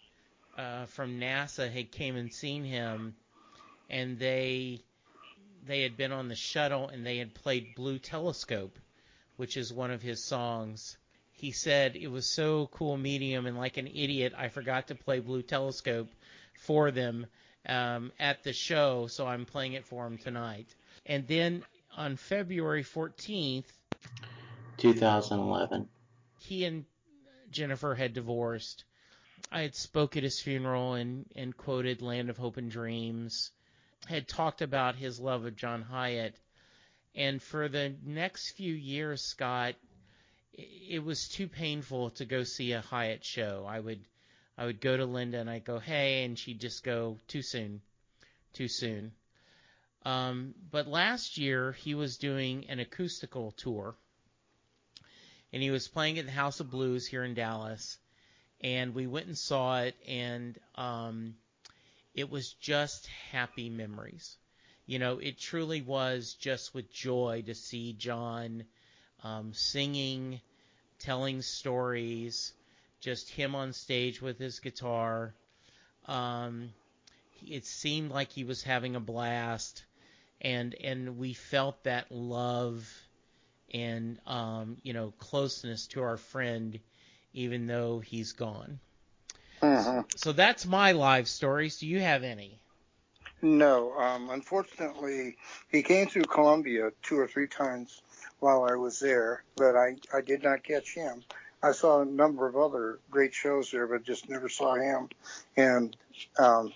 uh, 0.56 0.86
from 0.86 1.20
NASA 1.20 1.70
had 1.70 1.90
came 1.90 2.16
and 2.16 2.32
seen 2.32 2.64
him, 2.64 3.14
and 3.90 4.18
they 4.18 4.80
they 5.66 5.82
had 5.82 5.96
been 5.96 6.12
on 6.12 6.28
the 6.28 6.36
shuttle 6.36 6.88
and 6.88 7.04
they 7.04 7.18
had 7.18 7.34
played 7.34 7.74
Blue 7.74 7.98
Telescope, 7.98 8.78
which 9.36 9.56
is 9.56 9.72
one 9.72 9.90
of 9.90 10.00
his 10.00 10.22
songs. 10.22 10.96
He 11.36 11.52
said 11.52 11.96
it 11.96 12.08
was 12.08 12.26
so 12.26 12.68
cool 12.72 12.96
meeting 12.96 13.30
him, 13.30 13.46
and 13.46 13.56
like 13.56 13.76
an 13.76 13.86
idiot, 13.86 14.32
I 14.36 14.48
forgot 14.48 14.88
to 14.88 14.94
play 14.94 15.20
Blue 15.20 15.42
Telescope 15.42 16.08
for 16.54 16.90
them 16.90 17.26
um, 17.68 18.10
at 18.18 18.42
the 18.42 18.52
show, 18.52 19.06
so 19.06 19.26
I'm 19.26 19.44
playing 19.44 19.74
it 19.74 19.84
for 19.84 20.06
him 20.06 20.18
tonight. 20.18 20.74
And 21.04 21.26
then 21.26 21.62
on 21.96 22.16
February 22.16 22.84
14th, 22.84 23.64
2011, 24.78 25.88
he 26.40 26.64
and 26.64 26.84
Jennifer 27.50 27.94
had 27.94 28.14
divorced. 28.14 28.84
I 29.52 29.60
had 29.60 29.74
spoke 29.74 30.16
at 30.16 30.22
his 30.22 30.40
funeral 30.40 30.94
and, 30.94 31.26
and 31.36 31.56
quoted 31.56 32.02
Land 32.02 32.30
of 32.30 32.36
Hope 32.36 32.56
and 32.56 32.70
Dreams 32.70 33.52
had 34.06 34.28
talked 34.28 34.62
about 34.62 34.96
his 34.96 35.20
love 35.20 35.44
of 35.44 35.56
John 35.56 35.82
Hiatt. 35.82 36.34
And 37.14 37.42
for 37.42 37.68
the 37.68 37.94
next 38.04 38.50
few 38.52 38.74
years, 38.74 39.22
Scott, 39.22 39.74
it 40.56 41.04
was 41.04 41.28
too 41.28 41.48
painful 41.48 42.10
to 42.10 42.24
go 42.24 42.42
see 42.42 42.72
a 42.72 42.80
Hiatt 42.80 43.24
show. 43.24 43.66
I 43.68 43.78
would, 43.78 44.00
I 44.56 44.64
would 44.64 44.80
go 44.80 44.96
to 44.96 45.04
Linda 45.04 45.38
and 45.38 45.50
I'd 45.50 45.64
go, 45.64 45.78
hey, 45.78 46.24
and 46.24 46.38
she'd 46.38 46.60
just 46.60 46.82
go, 46.82 47.18
too 47.28 47.42
soon, 47.42 47.82
too 48.52 48.68
soon. 48.68 49.12
Um, 50.04 50.54
but 50.70 50.86
last 50.86 51.36
year 51.36 51.72
he 51.72 51.94
was 51.94 52.16
doing 52.16 52.66
an 52.68 52.78
acoustical 52.78 53.52
tour, 53.52 53.96
and 55.52 55.62
he 55.62 55.70
was 55.70 55.88
playing 55.88 56.18
at 56.18 56.26
the 56.26 56.32
House 56.32 56.60
of 56.60 56.70
Blues 56.70 57.06
here 57.06 57.24
in 57.24 57.34
Dallas, 57.34 57.98
and 58.60 58.94
we 58.94 59.06
went 59.06 59.26
and 59.26 59.36
saw 59.36 59.80
it, 59.80 59.96
and 60.06 60.58
um, 60.76 61.34
it 62.14 62.30
was 62.30 62.52
just 62.54 63.08
happy 63.32 63.68
memories. 63.68 64.36
You 64.86 65.00
know, 65.00 65.18
it 65.18 65.38
truly 65.38 65.82
was 65.82 66.34
just 66.34 66.72
with 66.72 66.92
joy 66.92 67.42
to 67.46 67.54
see 67.54 67.92
John 67.92 68.64
um, 69.24 69.52
singing, 69.52 70.40
telling 70.98 71.42
stories, 71.42 72.52
just 73.00 73.30
him 73.30 73.54
on 73.54 73.72
stage 73.72 74.20
with 74.22 74.38
his 74.38 74.60
guitar. 74.60 75.34
Um, 76.06 76.70
it 77.46 77.64
seemed 77.66 78.10
like 78.10 78.30
he 78.32 78.44
was 78.44 78.62
having 78.62 78.96
a 78.96 79.00
blast, 79.00 79.84
and 80.40 80.74
and 80.74 81.18
we 81.18 81.34
felt 81.34 81.82
that 81.84 82.10
love 82.10 82.88
and 83.72 84.18
um, 84.26 84.76
you 84.82 84.92
know 84.92 85.12
closeness 85.18 85.86
to 85.88 86.02
our 86.02 86.16
friend 86.16 86.78
even 87.34 87.66
though 87.66 88.00
he's 88.00 88.32
gone. 88.32 88.80
hmm 89.60 90.00
So 90.16 90.32
that's 90.32 90.66
my 90.66 90.92
live 90.92 91.28
stories. 91.28 91.78
Do 91.78 91.86
you 91.86 92.00
have 92.00 92.22
any? 92.24 92.60
No, 93.42 93.92
um, 93.98 94.30
unfortunately, 94.30 95.36
he 95.68 95.82
came 95.82 96.06
through 96.08 96.22
Columbia 96.24 96.92
two 97.02 97.18
or 97.18 97.26
three 97.28 97.46
times 97.48 98.02
while 98.40 98.64
I 98.64 98.76
was 98.76 99.00
there, 99.00 99.42
but 99.56 99.76
I, 99.76 99.96
I 100.14 100.20
did 100.20 100.42
not 100.42 100.62
catch 100.62 100.94
him. 100.94 101.22
I 101.62 101.72
saw 101.72 102.02
a 102.02 102.04
number 102.04 102.46
of 102.46 102.56
other 102.56 102.98
great 103.10 103.34
shows 103.34 103.70
there, 103.70 103.86
but 103.86 104.04
just 104.04 104.28
never 104.28 104.48
saw 104.48 104.74
him. 104.74 105.08
And 105.56 105.96
um, 106.38 106.72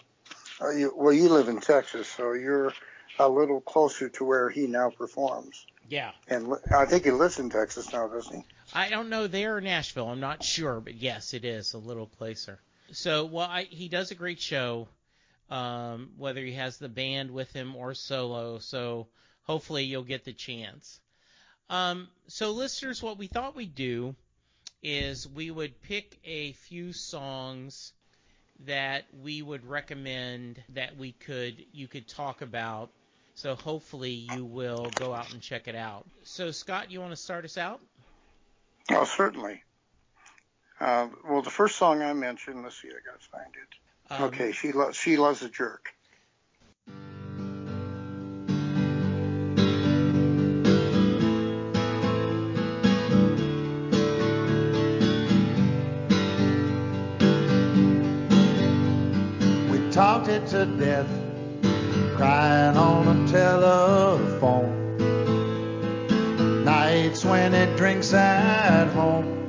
uh, 0.60 0.70
you, 0.70 0.92
well, 0.96 1.12
you 1.12 1.28
live 1.28 1.48
in 1.48 1.60
Texas, 1.60 2.08
so 2.08 2.32
you're 2.32 2.72
a 3.18 3.28
little 3.28 3.60
closer 3.60 4.08
to 4.08 4.24
where 4.24 4.48
he 4.48 4.66
now 4.66 4.90
performs. 4.90 5.66
Yeah. 5.88 6.12
And 6.28 6.54
I 6.74 6.86
think 6.86 7.04
he 7.04 7.10
lives 7.10 7.38
in 7.38 7.50
Texas 7.50 7.92
now, 7.92 8.08
doesn't 8.08 8.34
he? 8.34 8.44
I 8.72 8.88
don't 8.88 9.10
know 9.10 9.26
there 9.26 9.58
in 9.58 9.64
Nashville. 9.64 10.08
I'm 10.08 10.20
not 10.20 10.44
sure, 10.44 10.80
but 10.80 10.94
yes, 10.94 11.34
it 11.34 11.44
is 11.44 11.74
a 11.74 11.78
little 11.78 12.06
closer. 12.06 12.60
So, 12.92 13.24
well, 13.26 13.48
I, 13.48 13.64
he 13.64 13.88
does 13.88 14.10
a 14.10 14.14
great 14.14 14.40
show, 14.40 14.88
um, 15.50 16.10
whether 16.16 16.40
he 16.40 16.52
has 16.52 16.78
the 16.78 16.88
band 16.88 17.30
with 17.30 17.52
him 17.52 17.76
or 17.76 17.94
solo. 17.94 18.58
So, 18.58 19.08
hopefully, 19.42 19.84
you'll 19.84 20.04
get 20.04 20.24
the 20.24 20.32
chance. 20.32 21.00
Um, 21.70 22.08
so, 22.26 22.50
listeners, 22.50 23.00
what 23.00 23.16
we 23.16 23.28
thought 23.28 23.54
we'd 23.54 23.76
do 23.76 24.16
is 24.82 25.26
we 25.28 25.52
would 25.52 25.80
pick 25.82 26.18
a 26.24 26.52
few 26.52 26.92
songs 26.92 27.92
that 28.66 29.04
we 29.22 29.40
would 29.40 29.64
recommend 29.64 30.62
that 30.70 30.96
we 30.96 31.12
could 31.12 31.64
you 31.72 31.86
could 31.86 32.08
talk 32.08 32.42
about. 32.42 32.90
So, 33.36 33.54
hopefully, 33.54 34.10
you 34.10 34.44
will 34.44 34.90
go 34.96 35.14
out 35.14 35.32
and 35.32 35.40
check 35.40 35.68
it 35.68 35.76
out. 35.76 36.04
So, 36.24 36.50
Scott, 36.50 36.90
you 36.90 37.00
want 37.00 37.12
to 37.12 37.16
start 37.16 37.44
us 37.44 37.56
out? 37.56 37.80
Oh, 38.90 39.04
certainly. 39.04 39.62
Uh, 40.80 41.08
well, 41.28 41.42
the 41.42 41.50
first 41.50 41.76
song 41.76 42.02
I 42.02 42.12
mentioned, 42.14 42.64
let's 42.64 42.82
see, 42.82 42.88
I 42.88 42.98
gotta 43.06 43.24
find 43.30 43.54
it. 43.54 44.12
Um, 44.12 44.22
okay, 44.24 44.50
she 44.50 44.72
loves 44.72 44.96
she 44.96 45.16
loves 45.16 45.42
a 45.42 45.48
jerk. 45.48 45.90
To 60.50 60.66
death, 60.66 61.08
crying 62.16 62.76
on 62.76 63.24
the 63.24 63.30
telephone. 63.30 64.96
Nights 66.64 67.24
when 67.24 67.54
it 67.54 67.76
drinks 67.76 68.12
at 68.12 68.88
home, 68.88 69.48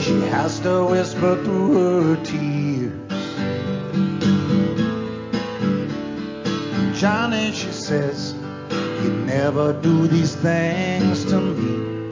she 0.00 0.20
has 0.28 0.60
to 0.60 0.84
whisper 0.86 1.34
through 1.42 1.74
her 1.74 2.16
tears. 2.24 2.92
Johnny, 7.00 7.50
she 7.50 7.72
says, 7.72 8.34
you 9.02 9.10
never 9.26 9.72
do 9.82 10.06
these 10.06 10.36
things 10.36 11.24
to 11.24 11.40
me. 11.40 12.10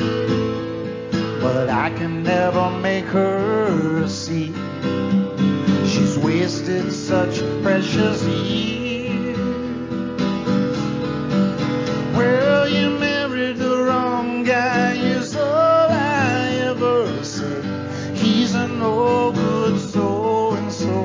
But 1.41 1.71
I 1.71 1.91
can 1.91 2.25
never 2.25 2.71
make 2.81 3.05
her 3.05 4.09
see. 4.09 4.54
Wasted 6.45 6.93
such 6.93 7.41
precious 7.63 8.23
years. 8.23 9.39
Well, 12.15 12.69
you 12.69 12.91
married 12.99 13.57
the 13.57 13.75
wrong 13.79 14.45
guy, 14.45 14.93
is 14.93 15.35
all 15.37 15.89
I 15.91 16.49
ever 16.69 17.25
say. 17.25 17.63
He's 18.13 18.55
a 18.55 18.69
no 18.69 19.33
good 19.33 19.81
so 19.81 20.51
and 20.51 20.71
so. 20.71 20.99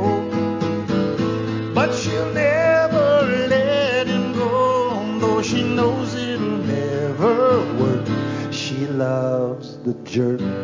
But 1.73 1.93
she'll 1.93 2.34
never 2.34 3.47
let 3.47 4.08
him 4.08 4.34
go, 4.34 5.19
though 5.19 5.41
she 5.41 5.63
knows 5.63 6.15
it'll 6.15 6.58
never 6.67 7.63
work. 7.80 8.06
She 8.52 8.88
loves 8.88 9.78
the 9.86 9.93
jerk. 10.04 10.59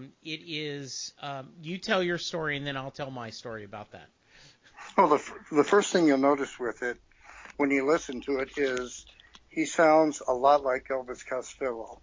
Um, 0.00 0.12
it 0.22 0.40
is. 0.46 1.12
Um, 1.20 1.50
you 1.62 1.78
tell 1.78 2.02
your 2.02 2.18
story, 2.18 2.56
and 2.56 2.66
then 2.66 2.76
I'll 2.76 2.90
tell 2.90 3.10
my 3.10 3.30
story 3.30 3.64
about 3.64 3.92
that. 3.92 4.08
Well, 4.96 5.08
the, 5.08 5.16
f- 5.16 5.34
the 5.52 5.64
first 5.64 5.92
thing 5.92 6.06
you'll 6.06 6.18
notice 6.18 6.58
with 6.58 6.82
it 6.82 6.96
when 7.58 7.70
you 7.70 7.86
listen 7.86 8.22
to 8.22 8.38
it 8.38 8.50
is 8.56 9.04
he 9.48 9.66
sounds 9.66 10.22
a 10.26 10.32
lot 10.32 10.64
like 10.64 10.88
Elvis 10.88 11.26
Costello. 11.26 12.00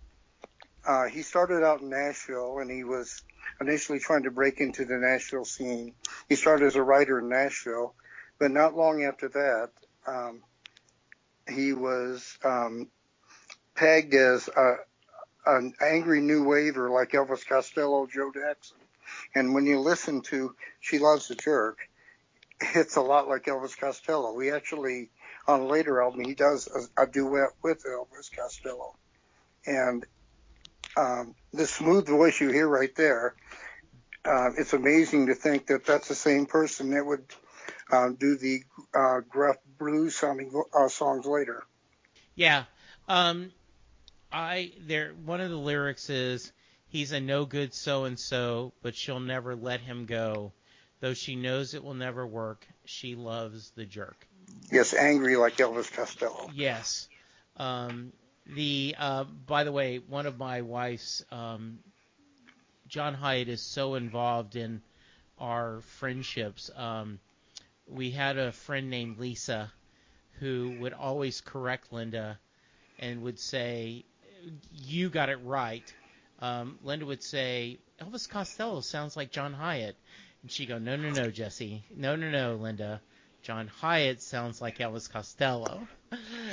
Uh, 0.86 1.06
he 1.06 1.22
started 1.22 1.66
out 1.66 1.82
in 1.82 1.90
Nashville 1.90 2.60
and 2.60 2.70
he 2.70 2.84
was 2.84 3.24
initially 3.60 4.00
trying 4.00 4.24
to 4.24 4.32
break 4.32 4.60
into 4.60 4.86
the 4.86 4.98
Nashville 4.98 5.44
scene. 5.44 5.96
He 6.30 6.36
started 6.36 6.66
as 6.66 6.76
a 6.76 6.84
writer 6.84 7.20
in 7.20 7.30
Nashville, 7.30 7.96
but 8.40 8.52
not 8.52 8.76
long 8.76 9.04
after 9.04 9.28
that, 9.30 9.70
um, 10.06 10.44
he 11.50 11.74
was 11.74 12.38
um, 12.46 12.88
pegged 13.76 14.14
as 14.14 14.48
a, 14.50 14.76
an 15.48 15.74
angry 15.82 16.22
new 16.22 16.44
waver 16.44 16.90
like 16.90 17.12
Elvis 17.12 17.48
Costello, 17.48 18.08
Joe 18.08 18.32
Jackson. 18.34 18.78
And 19.34 19.54
when 19.54 19.66
you 19.66 19.80
listen 19.80 20.22
to 20.24 20.56
She 20.80 21.00
Loves 21.00 21.30
the 21.30 21.36
Jerk, 21.36 21.80
it's 22.60 22.96
a 22.96 23.02
lot 23.02 23.28
like 23.28 23.46
Elvis 23.46 23.78
Costello. 23.78 24.38
He 24.40 24.50
actually, 24.50 25.10
on 25.48 25.62
a 25.62 25.66
later 25.68 26.02
album, 26.02 26.26
he 26.26 26.34
does 26.34 26.68
a, 26.98 27.04
a 27.04 27.08
duet 27.08 27.50
with 27.64 27.84
Elvis 27.86 28.36
Costello. 28.36 28.96
And 29.66 30.06
um, 30.98 31.36
the 31.54 31.66
smooth 31.66 32.08
voice 32.08 32.40
you 32.40 32.50
hear 32.50 32.68
right 32.68 32.94
there, 32.96 33.36
uh, 34.26 34.50
it's 34.58 34.74
amazing 34.74 35.28
to 35.28 35.36
think 35.36 35.68
that 35.68 35.86
that's 35.86 36.08
the 36.08 36.16
same 36.16 36.46
person 36.46 36.90
that 36.92 37.06
would 37.06 37.26
uh, 37.92 38.10
do 38.10 38.38
the 38.38 38.62
uh, 38.94 39.22
gruff 39.30 39.58
blues 39.78 40.16
sounding 40.16 40.52
uh, 40.74 40.88
songs 40.90 41.26
later. 41.26 41.64
Yeah. 42.36 42.66
Um, 43.08 43.52
I 44.32 44.74
there. 44.82 45.14
One 45.26 45.42
of 45.42 45.50
the 45.50 45.58
lyrics 45.58 46.10
is, 46.10 46.52
"He's 46.90 47.12
a 47.12 47.20
no 47.20 47.46
good 47.46 47.74
so 47.74 48.06
and 48.06 48.20
so, 48.20 48.74
but 48.82 48.96
she'll 48.96 49.20
never 49.20 49.56
let 49.56 49.82
him 49.82 50.06
go, 50.06 50.54
though 51.00 51.14
she 51.14 51.36
knows 51.36 51.74
it 51.74 51.84
will 51.84 51.94
never 51.94 52.26
work. 52.26 52.68
She 52.86 53.16
loves 53.16 53.72
the 53.72 53.86
jerk." 53.86 54.28
Yes, 54.72 54.94
angry 54.94 55.36
like 55.38 55.58
Elvis 55.58 55.92
Costello. 55.92 56.50
Yes. 56.54 57.08
Um, 57.58 58.12
the 58.46 58.96
uh, 58.98 59.24
by 59.24 59.64
the 59.64 59.72
way, 59.72 60.00
one 60.00 60.26
of 60.26 60.38
my 60.38 60.62
wife's 60.62 61.24
um, 61.32 61.80
John 62.88 63.14
Hiatt 63.14 63.50
is 63.50 63.62
so 63.62 63.96
involved 63.96 64.56
in 64.56 64.82
our 65.40 65.82
friendships. 65.82 66.70
Um, 66.76 67.20
we 67.88 68.12
had 68.12 68.38
a 68.38 68.52
friend 68.52 68.90
named 68.90 69.20
Lisa 69.20 69.72
who 70.40 70.78
would 70.80 70.94
always 70.94 71.42
correct 71.42 71.92
Linda 71.92 72.40
and 73.00 73.22
would 73.24 73.40
say, 73.40 74.06
"You 74.72 75.10
got 75.10 75.30
it 75.30 75.38
right." 75.38 75.94
Um, 76.40 76.80
Linda 76.84 77.06
would 77.06 77.24
say, 77.24 77.80
"Elvis 78.00 78.30
Costello 78.30 78.82
sounds 78.82 79.18
like 79.18 79.32
John 79.32 79.54
Hiatt," 79.54 79.96
and 80.42 80.52
she'd 80.52 80.68
go, 80.68 80.78
"No, 80.78 80.96
no, 80.96 81.10
no, 81.12 81.32
Jesse. 81.32 81.84
No, 81.90 82.16
no, 82.16 82.30
no, 82.30 82.56
Linda. 82.56 83.02
John 83.42 83.68
Hiatt 83.68 84.22
sounds 84.22 84.62
like 84.62 84.78
Elvis 84.78 85.10
Costello." 85.10 85.88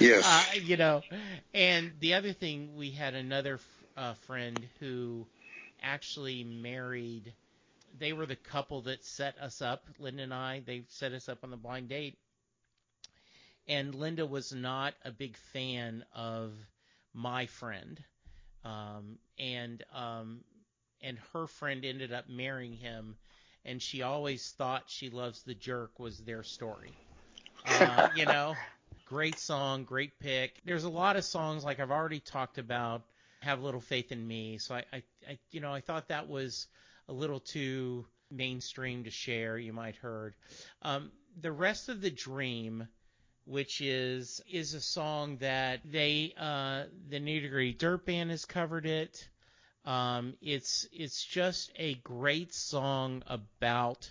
Yes. 0.01 0.25
Uh, 0.27 0.61
you 0.61 0.77
know, 0.77 1.03
and 1.53 1.93
the 2.01 2.15
other 2.15 2.33
thing, 2.33 2.75
we 2.77 2.91
had 2.91 3.15
another 3.15 3.61
uh, 3.97 4.15
friend 4.27 4.67
who 4.81 5.27
actually 5.83 6.45
married. 6.45 7.33
They 7.97 8.13
were 8.13 8.27
the 8.27 8.37
couple 8.37 8.83
that 8.83 9.05
set 9.05 9.39
us 9.39 9.63
up, 9.63 9.87
Linda 9.99 10.25
and 10.25 10.35
I. 10.35 10.61
They 10.61 10.85
set 10.89 11.13
us 11.13 11.29
up 11.29 11.45
on 11.45 11.51
the 11.51 11.57
blind 11.57 11.89
date. 11.89 12.19
And 13.69 13.95
Linda 13.95 14.27
was 14.27 14.53
not 14.53 14.95
a 15.05 15.13
big 15.13 15.37
fan 15.53 16.05
of 16.15 16.53
my 17.15 17.47
friend, 17.47 18.03
um, 18.65 19.19
and 19.39 19.83
um, 19.95 20.41
and 21.01 21.19
her 21.33 21.47
friend 21.47 21.85
ended 21.85 22.13
up 22.13 22.29
marrying 22.29 22.75
him, 22.75 23.17
and 23.65 23.81
she 23.81 24.03
always 24.03 24.51
thought 24.53 24.85
she 24.89 25.11
loves 25.11 25.43
the 25.43 25.55
jerk 25.55 25.99
was 25.99 26.19
their 26.19 26.43
story. 26.43 26.93
Uh, 27.65 28.09
you 28.15 28.27
know, 28.27 28.55
great 29.07 29.39
song, 29.39 29.85
great 29.85 30.19
pick. 30.19 30.61
There's 30.65 30.85
a 30.85 30.91
lot 30.91 31.17
of 31.17 31.25
songs 31.25 31.65
like 31.65 31.81
I've 31.81 31.91
already 31.91 32.21
talked 32.21 32.59
about. 32.59 33.03
Have 33.43 33.63
little 33.63 33.81
faith 33.81 34.11
in 34.11 34.27
me. 34.27 34.59
So 34.59 34.75
I, 34.75 34.85
I, 34.93 35.03
I 35.29 35.39
you 35.51 35.61
know, 35.61 35.73
I 35.73 35.81
thought 35.81 36.09
that 36.09 36.29
was 36.29 36.67
a 37.09 37.13
little 37.13 37.41
too 37.41 38.07
mainstream 38.31 39.05
to 39.05 39.11
share. 39.11 39.59
You 39.59 39.73
might 39.73 39.97
heard. 39.97 40.35
Um, 40.83 41.13
the 41.41 41.53
rest 41.53 41.89
of 41.89 42.01
the 42.01 42.11
dream, 42.11 42.89
which 43.47 43.81
is 43.81 44.41
is 44.51 44.75
a 44.75 44.81
song 44.81 45.37
that 45.39 45.81
they 45.85 46.33
uh, 46.37 46.85
the 47.09 47.21
Nitty 47.21 47.51
Gritty 47.51 47.73
Dirt 47.75 48.07
Band 48.07 48.31
has 48.31 48.45
covered 48.45 48.87
it. 48.87 49.29
Um, 49.85 50.35
it's 50.41 50.87
it's 50.93 51.25
just 51.25 51.71
a 51.77 51.95
great 51.95 52.55
song 52.55 53.23
about 53.27 54.11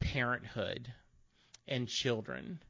parenthood 0.00 0.92
and 1.66 1.88
children. 1.88 2.60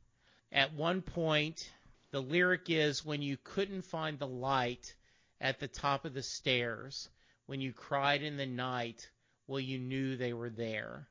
At 0.50 0.74
one 0.74 1.02
point, 1.02 1.70
the 2.10 2.22
lyric 2.22 2.70
is 2.70 3.04
when 3.04 3.22
you 3.22 3.36
couldn't 3.36 3.82
find 3.82 4.18
the 4.18 4.26
light 4.26 4.94
at 5.40 5.60
the 5.60 5.68
top 5.68 6.04
of 6.04 6.14
the 6.14 6.22
stairs, 6.22 7.08
when 7.46 7.60
you 7.60 7.72
cried 7.72 8.22
in 8.22 8.36
the 8.36 8.46
night, 8.46 9.08
well, 9.46 9.60
you 9.60 9.78
knew 9.78 10.16
they 10.16 10.32
were 10.32 10.50
there. 10.50 11.06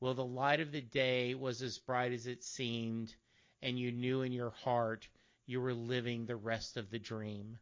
Well, 0.00 0.14
the 0.14 0.24
light 0.24 0.60
of 0.60 0.70
the 0.70 0.80
day 0.80 1.34
was 1.34 1.62
as 1.62 1.78
bright 1.78 2.12
as 2.12 2.26
it 2.26 2.44
seemed, 2.44 3.14
and 3.64 3.78
you 3.78 3.90
knew 3.90 4.20
in 4.20 4.30
your 4.30 4.50
heart 4.50 5.08
you 5.46 5.60
were 5.60 5.72
living 5.72 6.26
the 6.26 6.36
rest 6.36 6.76
of 6.76 6.90
the 6.90 6.98
dream. 6.98 7.58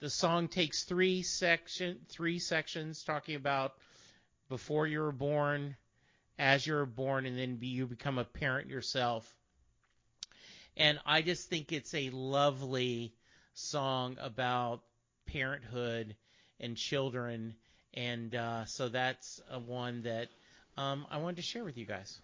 The 0.00 0.10
song 0.10 0.48
takes 0.48 0.82
three 0.82 1.22
section 1.22 2.00
three 2.08 2.40
sections 2.40 3.04
talking 3.04 3.36
about 3.36 3.74
before 4.48 4.86
you 4.86 5.00
were 5.00 5.12
born, 5.12 5.76
as 6.38 6.66
you 6.66 6.74
were 6.74 6.84
born, 6.86 7.24
and 7.24 7.38
then 7.38 7.58
you 7.60 7.86
become 7.86 8.18
a 8.18 8.24
parent 8.24 8.68
yourself. 8.68 9.32
And 10.76 10.98
I 11.06 11.22
just 11.22 11.48
think 11.48 11.72
it's 11.72 11.94
a 11.94 12.10
lovely 12.10 13.14
song 13.54 14.16
about 14.20 14.82
parenthood 15.26 16.16
and 16.58 16.76
children, 16.76 17.54
and 17.94 18.34
uh, 18.34 18.64
so 18.64 18.88
that's 18.88 19.40
one 19.66 20.02
that 20.02 20.28
um, 20.76 21.06
I 21.10 21.18
wanted 21.18 21.36
to 21.36 21.42
share 21.42 21.62
with 21.62 21.78
you 21.78 21.86
guys. 21.86 22.20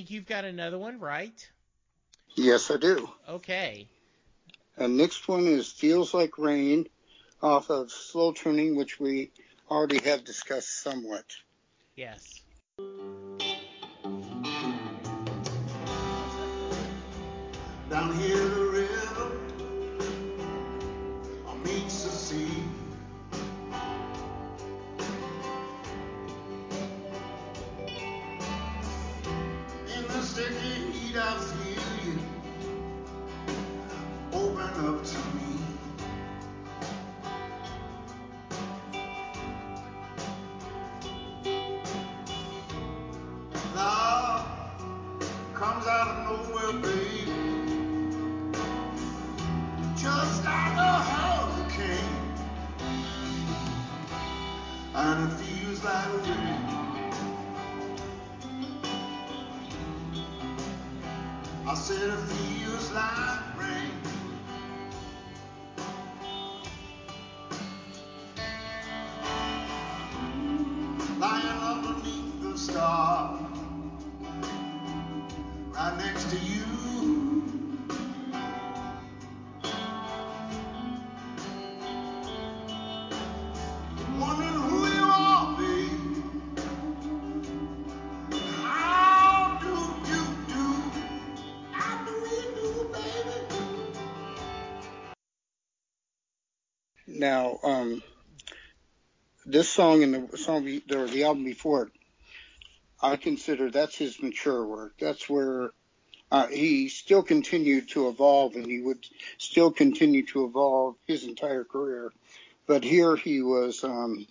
Think 0.00 0.10
you've 0.10 0.24
got 0.24 0.46
another 0.46 0.78
one, 0.78 0.98
right? 0.98 1.50
Yes, 2.34 2.70
I 2.70 2.78
do. 2.78 3.10
Okay. 3.28 3.86
And 4.78 4.96
next 4.96 5.28
one 5.28 5.46
is 5.46 5.70
Feels 5.70 6.14
Like 6.14 6.38
Rain 6.38 6.88
off 7.42 7.68
of 7.68 7.90
Slow 7.90 8.32
Turning, 8.32 8.76
which 8.76 8.98
we 8.98 9.30
already 9.70 9.98
have 9.98 10.24
discussed 10.24 10.82
somewhat. 10.82 11.26
Yes. 11.96 12.40
Down 17.90 18.18
here 18.18 18.39
Um, 97.62 98.02
this 99.46 99.68
song 99.68 100.02
and 100.02 100.30
the 100.30 100.38
song 100.38 100.64
be, 100.64 100.82
or 100.94 101.06
the 101.06 101.24
album 101.24 101.44
before 101.44 101.84
it, 101.84 101.92
I 103.02 103.16
consider 103.16 103.70
that's 103.70 103.96
his 103.96 104.22
mature 104.22 104.66
work. 104.66 104.94
That's 105.00 105.28
where 105.28 105.70
uh, 106.30 106.46
he 106.46 106.88
still 106.88 107.22
continued 107.22 107.88
to 107.90 108.08
evolve, 108.08 108.54
and 108.54 108.66
he 108.66 108.80
would 108.80 109.04
still 109.38 109.70
continue 109.70 110.24
to 110.26 110.44
evolve 110.44 110.96
his 111.06 111.24
entire 111.24 111.64
career. 111.64 112.12
But 112.66 112.84
here 112.84 113.16
he 113.16 113.42
was, 113.42 113.82
um, 113.82 114.26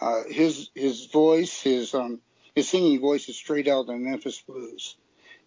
uh, 0.00 0.22
his 0.28 0.70
his 0.74 1.06
voice, 1.06 1.60
his 1.62 1.94
um, 1.94 2.20
his 2.54 2.68
singing 2.68 3.00
voice 3.00 3.28
is 3.28 3.36
straight 3.36 3.68
out 3.68 3.82
of 3.82 3.86
the 3.86 3.96
Memphis 3.96 4.40
blues. 4.40 4.96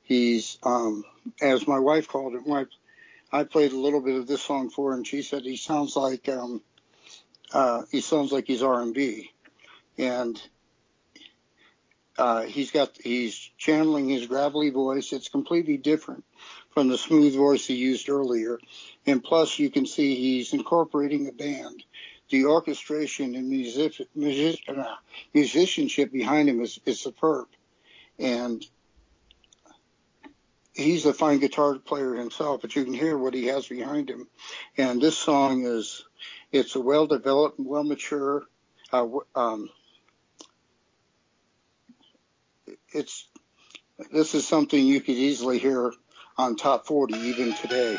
He's, 0.04 0.60
um, 0.64 1.04
as 1.42 1.68
my 1.68 1.80
wife 1.80 2.08
called 2.08 2.36
it, 2.36 2.48
my 2.48 2.66
I 3.36 3.44
played 3.44 3.74
a 3.74 3.78
little 3.78 4.00
bit 4.00 4.16
of 4.16 4.28
this 4.28 4.42
song 4.42 4.70
for 4.70 4.92
her, 4.92 4.96
and 4.96 5.06
she 5.06 5.22
said 5.22 5.42
he 5.42 5.58
sounds 5.58 5.98
like 5.98 6.30
um, 6.30 6.62
uh, 7.54 7.82
he 7.92 8.00
sounds 8.00 8.32
like 8.32 8.48
he's 8.48 8.64
R&B, 8.64 9.30
and 9.98 10.42
uh, 12.18 12.44
he's 12.44 12.72
got 12.72 12.96
he's 13.04 13.52
channeling 13.58 14.08
his 14.08 14.26
gravelly 14.26 14.70
voice. 14.70 15.12
It's 15.12 15.28
completely 15.28 15.76
different 15.76 16.24
from 16.74 16.88
the 16.88 16.98
smooth 16.98 17.36
voice 17.36 17.68
he 17.68 17.76
used 17.76 18.08
earlier, 18.08 18.58
and 19.06 19.22
plus 19.22 19.60
you 19.60 19.70
can 19.70 19.86
see 19.86 20.16
he's 20.16 20.54
incorporating 20.54 21.28
a 21.28 21.34
band. 21.34 21.84
The 22.30 22.46
orchestration 22.46 23.36
and 23.36 23.50
music, 23.50 23.96
music, 24.16 24.62
uh, 24.70 24.96
musicianship 25.34 26.10
behind 26.10 26.48
him 26.48 26.62
is, 26.62 26.80
is 26.86 27.02
superb, 27.02 27.48
and 28.18 28.66
he's 30.76 31.06
a 31.06 31.14
fine 31.14 31.40
guitar 31.40 31.80
player 31.80 32.14
himself, 32.14 32.62
but 32.62 32.76
you 32.76 32.84
can 32.84 32.94
hear 32.94 33.18
what 33.18 33.34
he 33.34 33.48
has 33.48 33.68
behind 33.68 34.10
him. 34.10 34.28
And 34.78 35.02
this 35.02 35.18
song 35.18 35.66
is, 35.66 36.04
it's 36.52 36.76
a 36.76 36.82
well 36.82 37.08
developed, 37.08 37.60
well 37.60 37.84
mature, 37.84 38.44
uh, 38.92 39.08
um, 39.36 39.70
it's, 42.94 43.28
this 44.12 44.36
is 44.36 44.48
something 44.48 44.86
you 44.86 45.02
could 45.02 45.16
easily 45.16 45.60
hear 45.60 45.94
on 46.38 46.56
top 46.56 46.86
40 46.86 47.16
even 47.16 47.54
today. 47.54 47.98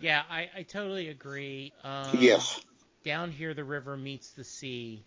Yeah, 0.00 0.22
I, 0.30 0.48
I 0.56 0.62
totally 0.62 1.08
agree. 1.08 1.72
Um, 1.84 2.18
yes. 2.18 2.58
Down 3.04 3.30
here, 3.30 3.52
the 3.52 3.64
river 3.64 3.96
meets 3.96 4.30
the 4.30 4.44
sea, 4.44 5.04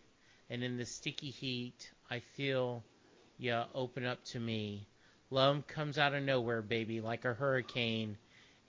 and 0.49 0.63
in 0.63 0.78
the 0.78 0.86
sticky 0.86 1.32
heat, 1.32 1.91
I 2.12 2.19
feel 2.19 2.84
you 3.39 3.60
open 3.73 4.06
up 4.06 4.23
to 4.26 4.39
me. 4.39 4.88
Love 5.33 5.65
comes 5.65 5.97
out 5.97 6.13
of 6.13 6.21
nowhere, 6.21 6.61
baby, 6.61 7.01
like 7.01 7.25
a 7.25 7.33
hurricane, 7.33 8.17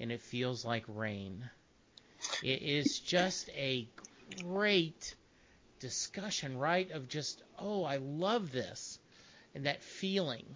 and 0.01 0.11
it 0.11 0.23
feels 0.23 0.65
like 0.65 0.83
rain. 0.89 1.45
It 2.43 2.63
is 2.63 3.01
just 3.01 3.51
a 3.51 3.87
great 4.43 5.15
discussion, 5.79 6.57
right? 6.57 6.91
Of 6.91 7.07
just, 7.07 7.43
oh, 7.59 7.85
I 7.85 7.99
love 7.99 8.51
this, 8.51 8.99
and 9.55 9.67
that 9.67 9.83
feeling. 9.83 10.47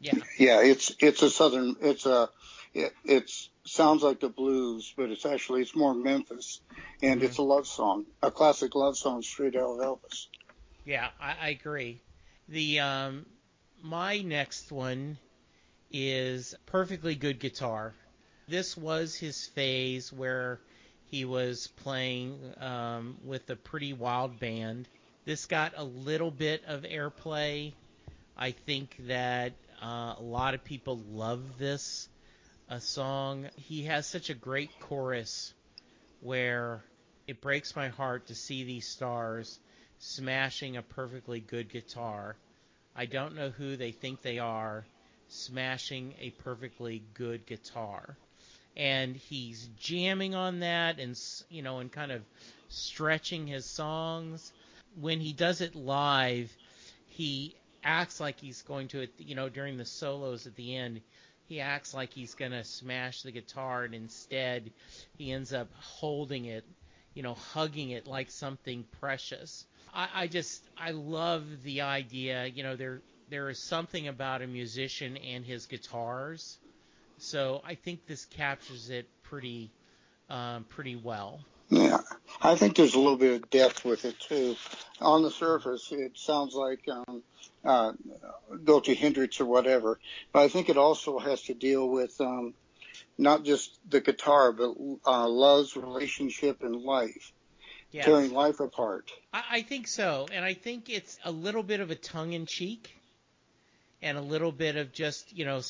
Yeah. 0.00 0.14
Yeah, 0.38 0.62
it's 0.62 0.96
it's 0.98 1.20
a 1.20 1.28
southern. 1.28 1.76
It's 1.82 2.06
a 2.06 2.30
it 2.72 2.94
it's 3.04 3.50
sounds 3.66 4.02
like 4.02 4.20
the 4.20 4.30
blues, 4.30 4.94
but 4.96 5.10
it's 5.10 5.26
actually 5.26 5.60
it's 5.60 5.76
more 5.76 5.94
Memphis, 5.94 6.62
and 7.02 7.20
mm-hmm. 7.20 7.26
it's 7.26 7.36
a 7.36 7.42
love 7.42 7.66
song, 7.66 8.06
a 8.22 8.30
classic 8.30 8.74
love 8.74 8.96
song 8.96 9.20
straight 9.20 9.56
out 9.56 9.78
of 9.78 9.78
Elvis. 9.78 10.28
Yeah, 10.86 11.08
I, 11.20 11.36
I 11.38 11.48
agree. 11.50 12.00
The 12.48 12.80
um, 12.80 13.26
my 13.86 14.18
next 14.18 14.72
one 14.72 15.16
is 15.92 16.56
perfectly 16.66 17.14
good 17.14 17.38
guitar. 17.38 17.94
This 18.48 18.76
was 18.76 19.14
his 19.14 19.46
phase 19.46 20.12
where 20.12 20.60
he 21.10 21.24
was 21.24 21.68
playing 21.68 22.38
um, 22.58 23.16
with 23.24 23.48
a 23.48 23.54
pretty 23.54 23.92
wild 23.92 24.40
band. 24.40 24.88
This 25.24 25.46
got 25.46 25.74
a 25.76 25.84
little 25.84 26.32
bit 26.32 26.64
of 26.66 26.82
airplay. 26.82 27.74
I 28.36 28.50
think 28.50 28.96
that 29.06 29.52
uh, 29.80 30.14
a 30.18 30.22
lot 30.22 30.54
of 30.54 30.64
people 30.64 31.00
love 31.12 31.58
this 31.58 32.08
a 32.68 32.80
song. 32.80 33.46
He 33.56 33.84
has 33.84 34.06
such 34.06 34.30
a 34.30 34.34
great 34.34 34.70
chorus 34.80 35.54
where 36.20 36.82
it 37.28 37.40
breaks 37.40 37.76
my 37.76 37.88
heart 37.88 38.26
to 38.26 38.34
see 38.34 38.64
these 38.64 38.88
stars 38.88 39.60
smashing 39.98 40.76
a 40.76 40.82
perfectly 40.82 41.38
good 41.38 41.68
guitar. 41.68 42.36
I 42.96 43.06
don't 43.06 43.34
know 43.34 43.50
who 43.50 43.76
they 43.76 43.92
think 43.92 44.22
they 44.22 44.38
are 44.38 44.84
smashing 45.28 46.14
a 46.20 46.30
perfectly 46.30 47.02
good 47.14 47.46
guitar. 47.46 48.16
And 48.76 49.16
he's 49.16 49.68
jamming 49.78 50.34
on 50.34 50.60
that 50.60 50.98
and 50.98 51.18
you 51.50 51.62
know 51.62 51.78
and 51.78 51.90
kind 51.90 52.12
of 52.12 52.22
stretching 52.68 53.46
his 53.46 53.64
songs. 53.64 54.52
When 55.00 55.20
he 55.20 55.32
does 55.32 55.60
it 55.60 55.74
live, 55.74 56.54
he 57.08 57.54
acts 57.84 58.20
like 58.20 58.40
he's 58.40 58.62
going 58.62 58.88
to 58.88 59.06
you 59.18 59.34
know 59.34 59.48
during 59.48 59.76
the 59.76 59.84
solos 59.84 60.46
at 60.46 60.56
the 60.56 60.76
end 60.76 61.00
he 61.48 61.60
acts 61.60 61.94
like 61.94 62.12
he's 62.12 62.34
going 62.34 62.50
to 62.50 62.64
smash 62.64 63.22
the 63.22 63.30
guitar, 63.30 63.84
and 63.84 63.94
instead 63.94 64.70
he 65.16 65.30
ends 65.30 65.52
up 65.52 65.68
holding 65.78 66.46
it, 66.46 66.64
you 67.14 67.22
know, 67.22 67.34
hugging 67.34 67.90
it 67.90 68.06
like 68.06 68.30
something 68.30 68.84
precious. 69.00 69.64
I, 69.92 70.08
I 70.14 70.26
just 70.26 70.62
I 70.76 70.90
love 70.90 71.44
the 71.62 71.82
idea. 71.82 72.46
You 72.46 72.62
know, 72.62 72.76
there 72.76 73.00
there 73.30 73.48
is 73.48 73.58
something 73.58 74.08
about 74.08 74.42
a 74.42 74.46
musician 74.46 75.16
and 75.16 75.44
his 75.44 75.66
guitars. 75.66 76.58
So 77.18 77.62
I 77.64 77.74
think 77.74 78.06
this 78.06 78.24
captures 78.26 78.90
it 78.90 79.08
pretty 79.22 79.70
um, 80.28 80.64
pretty 80.68 80.96
well. 80.96 81.40
Yeah, 81.68 81.98
I 82.40 82.54
think 82.54 82.76
there's 82.76 82.94
a 82.94 82.98
little 82.98 83.16
bit 83.16 83.42
of 83.42 83.50
depth 83.50 83.84
with 83.84 84.04
it 84.04 84.18
too. 84.20 84.54
On 85.00 85.22
the 85.22 85.30
surface, 85.30 85.90
it 85.90 86.16
sounds 86.16 86.54
like 86.54 86.80
um, 86.88 87.22
uh, 87.64 87.92
go 88.64 88.78
to 88.80 88.94
Hendrix 88.94 89.40
or 89.40 89.46
whatever, 89.46 89.98
but 90.32 90.42
I 90.42 90.48
think 90.48 90.68
it 90.68 90.76
also 90.76 91.18
has 91.18 91.42
to 91.42 91.54
deal 91.54 91.88
with 91.88 92.20
um, 92.20 92.54
not 93.18 93.42
just 93.42 93.78
the 93.88 94.00
guitar, 94.00 94.52
but 94.52 94.74
uh, 95.06 95.26
love's 95.26 95.76
relationship 95.76 96.62
in 96.62 96.84
life, 96.84 97.32
yes. 97.92 98.04
tearing 98.04 98.32
life 98.32 98.60
apart. 98.60 99.10
I, 99.32 99.42
I 99.50 99.62
think 99.62 99.88
so, 99.88 100.26
and 100.32 100.44
I 100.44 100.54
think 100.54 100.90
it's 100.90 101.18
a 101.24 101.30
little 101.30 101.62
bit 101.62 101.80
of 101.80 101.90
a 101.90 101.94
tongue 101.94 102.32
in 102.32 102.46
cheek, 102.46 102.94
and 104.02 104.18
a 104.18 104.22
little 104.22 104.52
bit 104.52 104.76
of 104.76 104.92
just 104.92 105.36
you 105.36 105.44
know 105.44 105.60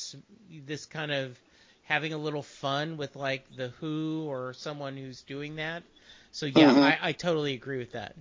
this 0.65 0.85
kind 0.85 1.11
of 1.11 1.37
having 1.83 2.13
a 2.13 2.17
little 2.17 2.43
fun 2.43 2.97
with 2.97 3.15
like 3.15 3.43
the 3.55 3.69
Who 3.79 4.25
or 4.27 4.53
someone 4.53 4.97
who's 4.97 5.21
doing 5.21 5.55
that. 5.55 5.83
So 6.31 6.45
yeah, 6.45 6.71
mm-hmm. 6.71 6.79
I, 6.79 6.99
I 7.01 7.11
totally 7.13 7.53
agree 7.53 7.77
with 7.77 7.93
that. 7.93 8.15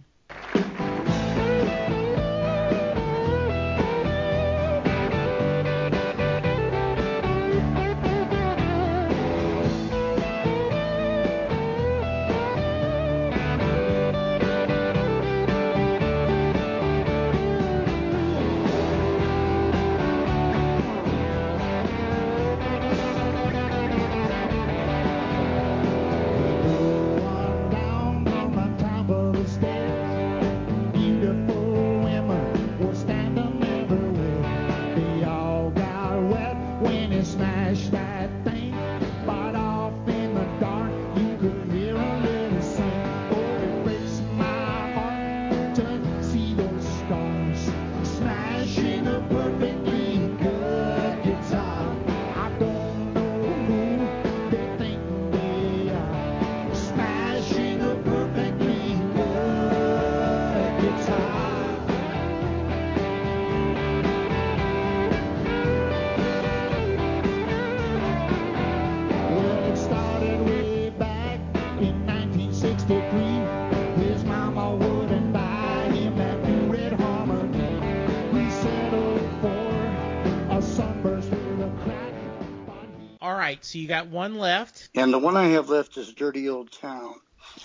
Right, 83.56 83.64
so 83.64 83.78
you 83.78 83.88
got 83.88 84.08
one 84.08 84.36
left. 84.36 84.90
And 84.94 85.12
the 85.12 85.18
one 85.18 85.36
I 85.36 85.48
have 85.48 85.70
left 85.70 85.96
is 85.96 86.12
Dirty 86.12 86.48
Old 86.48 86.70
Town. 86.72 87.14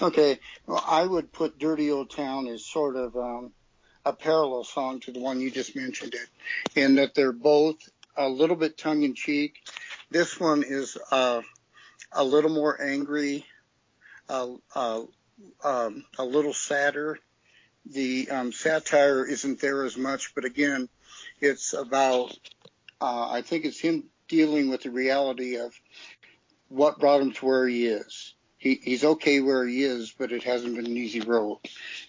Okay, 0.02 0.40
well, 0.66 0.84
I 0.88 1.06
would 1.06 1.34
put 1.34 1.60
Dirty 1.60 1.92
Old 1.92 2.10
Town 2.10 2.48
as 2.48 2.66
sort 2.66 2.96
of 2.96 3.16
um, 3.18 3.52
a 4.06 4.14
parallel 4.14 4.64
song 4.64 5.02
to 5.02 5.12
the 5.12 5.20
one 5.20 5.42
you 5.42 5.52
just 5.52 5.76
mentioned 5.76 6.14
it, 6.14 6.80
in 6.80 6.96
that 6.96 7.14
they're 7.14 7.34
both 7.34 7.78
a 8.16 8.30
little 8.30 8.56
bit 8.56 8.78
tongue 8.78 9.04
in 9.04 9.16
cheek. 9.16 9.56
This 10.10 10.40
one 10.40 10.64
is 10.66 10.98
uh, 11.12 11.42
a 12.12 12.24
little 12.24 12.52
more 12.52 12.82
angry, 12.82 13.46
uh, 14.30 14.52
uh, 14.74 15.02
um, 15.64 16.06
a 16.18 16.24
little 16.24 16.54
sadder. 16.54 17.20
The 17.86 18.30
um, 18.30 18.52
satire 18.54 19.26
isn't 19.26 19.60
there 19.60 19.84
as 19.84 19.98
much, 19.98 20.36
but 20.36 20.46
again, 20.46 20.88
it's 21.42 21.74
about. 21.74 22.38
Uh, 23.02 23.32
I 23.32 23.42
think 23.42 23.66
it's 23.66 23.80
him 23.80 24.12
dealing 24.32 24.70
with 24.70 24.82
the 24.84 24.90
reality 24.90 25.58
of 25.58 25.74
what 26.70 27.00
brought 27.00 27.22
him 27.22 27.34
to 27.34 27.46
where 27.46 27.68
he 27.68 27.86
is. 27.86 28.34
He, 28.58 28.80
he's 28.82 29.04
okay 29.04 29.42
where 29.42 29.68
he 29.68 29.84
is, 29.84 30.14
but 30.18 30.32
it 30.32 30.44
hasn't 30.44 30.76
been 30.76 30.86
an 30.86 30.96
easy 30.96 31.20
road. 31.20 31.60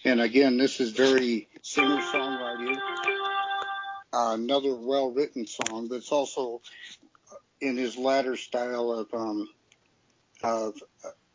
And 0.05 0.21
again, 0.21 0.57
this 0.57 0.79
is 0.79 0.91
very 0.91 1.49
singer 1.61 1.97
songwriting. 1.97 2.77
Uh, 4.13 4.35
another 4.35 4.73
well 4.73 5.11
written 5.11 5.45
song, 5.47 5.87
but 5.89 5.95
it's 5.95 6.11
also 6.11 6.61
in 7.59 7.75
his 7.75 7.97
latter 7.97 8.37
style 8.37 8.91
of 8.91 9.13
um, 9.13 9.49
of 10.43 10.75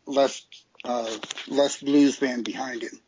less 0.07 0.47
uh, 0.85 1.11
less 1.49 1.83
blues 1.83 2.17
band 2.17 2.45
behind 2.45 2.83
him. 2.83 3.01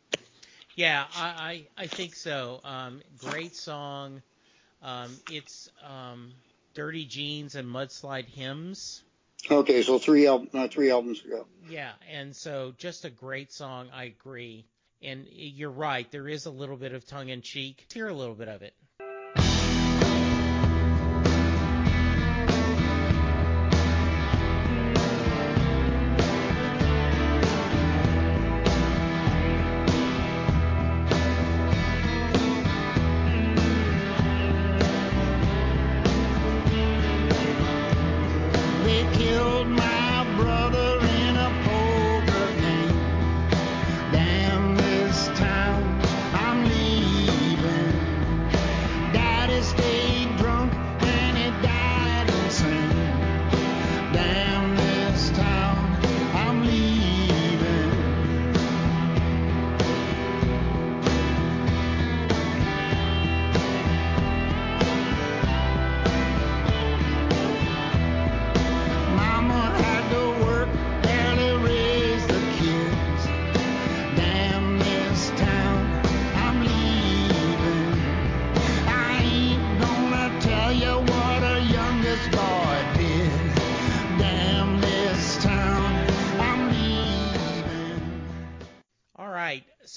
Yeah, 0.75 1.05
I 1.15 1.63
I, 1.77 1.83
I 1.83 1.87
think 1.87 2.15
so. 2.15 2.59
Um, 2.63 3.01
great 3.17 3.55
song. 3.55 4.21
Um, 4.83 5.15
it's 5.31 5.69
um, 5.81 6.33
Dirty 6.73 7.05
Jeans 7.05 7.55
and 7.55 7.67
Mudslide 7.67 8.27
Hymns. 8.27 9.03
Okay, 9.49 9.81
so 9.81 9.97
three 9.97 10.27
al- 10.27 10.47
uh, 10.53 10.67
three 10.67 10.91
albums 10.91 11.23
ago. 11.25 11.47
Yeah, 11.69 11.91
and 12.11 12.35
so 12.35 12.73
just 12.77 13.05
a 13.05 13.09
great 13.09 13.51
song. 13.51 13.89
I 13.93 14.05
agree. 14.05 14.65
And 15.01 15.25
you're 15.31 15.71
right. 15.71 16.09
There 16.11 16.27
is 16.27 16.45
a 16.45 16.51
little 16.51 16.77
bit 16.77 16.93
of 16.93 17.05
tongue 17.07 17.29
in 17.29 17.41
cheek. 17.41 17.77
Let's 17.79 17.93
hear 17.95 18.07
a 18.07 18.13
little 18.13 18.35
bit 18.35 18.47
of 18.47 18.61
it. 18.61 18.75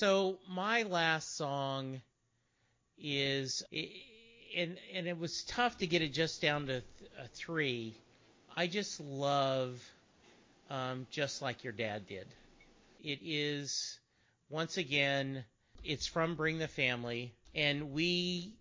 So 0.04 0.38
my 0.48 0.82
last 0.82 1.34
song 1.36 2.02
is, 2.98 3.62
and 4.56 4.78
and 4.92 5.06
it 5.08 5.18
was 5.18 5.44
tough 5.44 5.78
to 5.78 5.86
get 5.86 6.02
it 6.02 6.12
just 6.12 6.42
down 6.42 6.66
to 6.66 6.82
th- 6.82 7.10
a 7.18 7.28
three. 7.28 8.02
I 8.56 8.66
just 8.66 9.00
love, 9.00 9.82
um, 10.70 11.06
just 11.10 11.42
like 11.42 11.64
your 11.64 11.72
dad 11.72 12.06
did. 12.06 12.34
It 13.00 13.20
is 13.22 14.00
once 14.50 14.76
again, 14.78 15.44
it's 15.84 16.06
from 16.06 16.36
Bring 16.36 16.58
the 16.58 16.68
Family, 16.68 17.34
and 17.54 17.92
we 17.92 18.56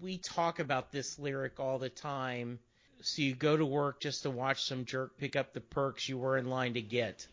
we 0.00 0.18
talk 0.18 0.58
about 0.60 0.92
this 0.92 1.18
lyric 1.18 1.60
all 1.60 1.78
the 1.78 1.90
time. 1.90 2.60
So 3.02 3.22
you 3.22 3.34
go 3.34 3.56
to 3.56 3.66
work 3.66 4.00
just 4.00 4.22
to 4.22 4.30
watch 4.30 4.62
some 4.62 4.84
jerk 4.84 5.18
pick 5.18 5.36
up 5.36 5.52
the 5.52 5.60
perks 5.60 6.08
you 6.08 6.18
were 6.18 6.36
in 6.38 6.50
line 6.50 6.74
to 6.74 6.82
get, 6.82 7.26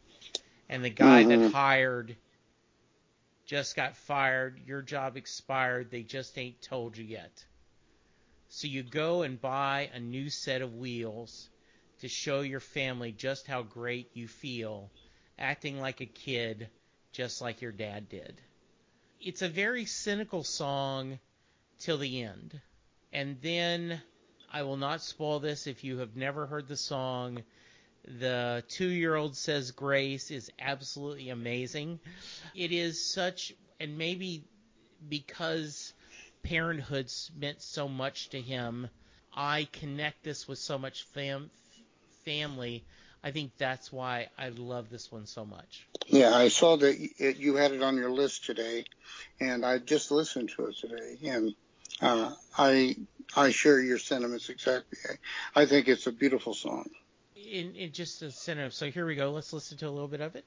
and 0.69 0.83
the 0.83 0.89
guy 0.89 1.23
Mhm. 1.23 1.29
that 1.29 1.51
hired 1.51 2.17
just 3.45 3.75
got 3.75 3.97
fired, 3.97 4.59
your 4.65 4.81
job 4.81 5.17
expired, 5.17 5.91
they 5.91 6.03
just 6.03 6.37
ain't 6.37 6.61
told 6.61 6.97
you 6.97 7.03
yet. 7.03 7.45
So 8.49 8.67
you 8.67 8.83
go 8.83 9.23
and 9.23 9.41
buy 9.41 9.89
a 9.93 9.99
new 9.99 10.29
set 10.29 10.61
of 10.61 10.75
wheels 10.75 11.49
to 11.99 12.07
show 12.07 12.41
your 12.41 12.59
family 12.59 13.11
just 13.11 13.47
how 13.47 13.63
great 13.63 14.11
you 14.13 14.27
feel, 14.27 14.91
acting 15.39 15.79
like 15.79 16.01
a 16.01 16.05
kid, 16.05 16.69
just 17.11 17.41
like 17.41 17.61
your 17.61 17.71
dad 17.71 18.09
did. 18.09 18.39
It's 19.19 19.41
a 19.41 19.49
very 19.49 19.85
cynical 19.85 20.43
song 20.43 21.19
till 21.79 21.97
the 21.97 22.23
end. 22.23 22.59
And 23.11 23.37
then 23.41 24.01
I 24.51 24.63
will 24.63 24.77
not 24.77 25.01
spoil 25.01 25.39
this 25.39 25.65
if 25.65 25.83
you 25.83 25.99
have 25.99 26.15
never 26.15 26.45
heard 26.45 26.67
the 26.67 26.77
song. 26.77 27.43
The 28.05 28.63
two 28.67 28.87
year 28.87 29.15
old 29.15 29.35
says 29.37 29.71
Grace 29.71 30.29
is 30.31 30.51
absolutely 30.59 31.29
amazing. 31.29 31.99
It 32.55 32.71
is 32.71 33.03
such, 33.03 33.53
and 33.79 33.97
maybe 33.97 34.43
because 35.07 35.93
parenthood's 36.43 37.31
meant 37.37 37.61
so 37.61 37.87
much 37.87 38.29
to 38.29 38.41
him, 38.41 38.89
I 39.33 39.67
connect 39.71 40.23
this 40.23 40.47
with 40.47 40.59
so 40.59 40.77
much 40.77 41.03
fam- 41.03 41.49
family. 42.25 42.83
I 43.23 43.31
think 43.31 43.51
that's 43.57 43.91
why 43.91 44.27
I 44.37 44.49
love 44.49 44.89
this 44.89 45.11
one 45.11 45.25
so 45.25 45.45
much. 45.45 45.87
Yeah, 46.07 46.35
I 46.35 46.49
saw 46.49 46.75
that 46.75 46.95
it, 47.17 47.37
you 47.37 47.55
had 47.55 47.71
it 47.71 47.81
on 47.81 47.95
your 47.95 48.11
list 48.11 48.45
today, 48.45 48.83
and 49.39 49.65
I 49.65 49.77
just 49.77 50.11
listened 50.11 50.51
to 50.57 50.65
it 50.65 50.77
today, 50.77 51.17
and 51.23 51.55
uh, 52.01 52.33
I 52.57 52.97
I 53.35 53.51
share 53.51 53.79
your 53.79 53.97
sentiments 53.97 54.49
exactly. 54.49 54.99
I 55.55 55.65
think 55.65 55.87
it's 55.87 56.07
a 56.07 56.11
beautiful 56.11 56.53
song. 56.53 56.89
In, 57.53 57.75
in 57.75 57.91
just 57.91 58.23
a 58.23 58.31
center. 58.31 58.71
So 58.71 58.89
here 58.89 59.05
we 59.05 59.13
go. 59.13 59.29
Let's 59.29 59.53
listen 59.53 59.77
to 59.77 59.87
a 59.87 59.91
little 59.91 60.07
bit 60.07 60.21
of 60.21 60.35
it. 60.35 60.43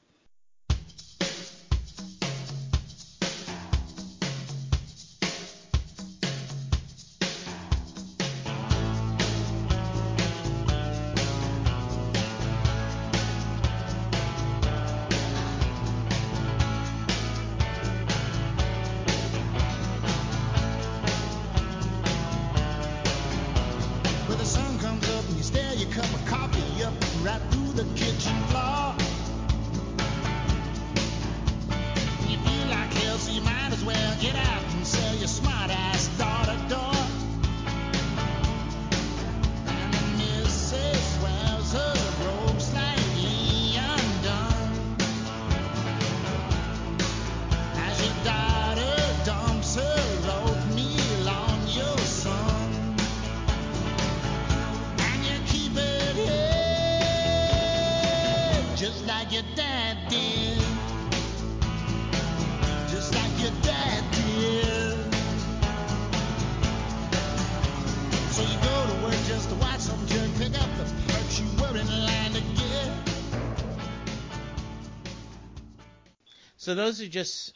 So 76.67 76.75
those 76.75 77.01
are 77.01 77.07
just 77.07 77.53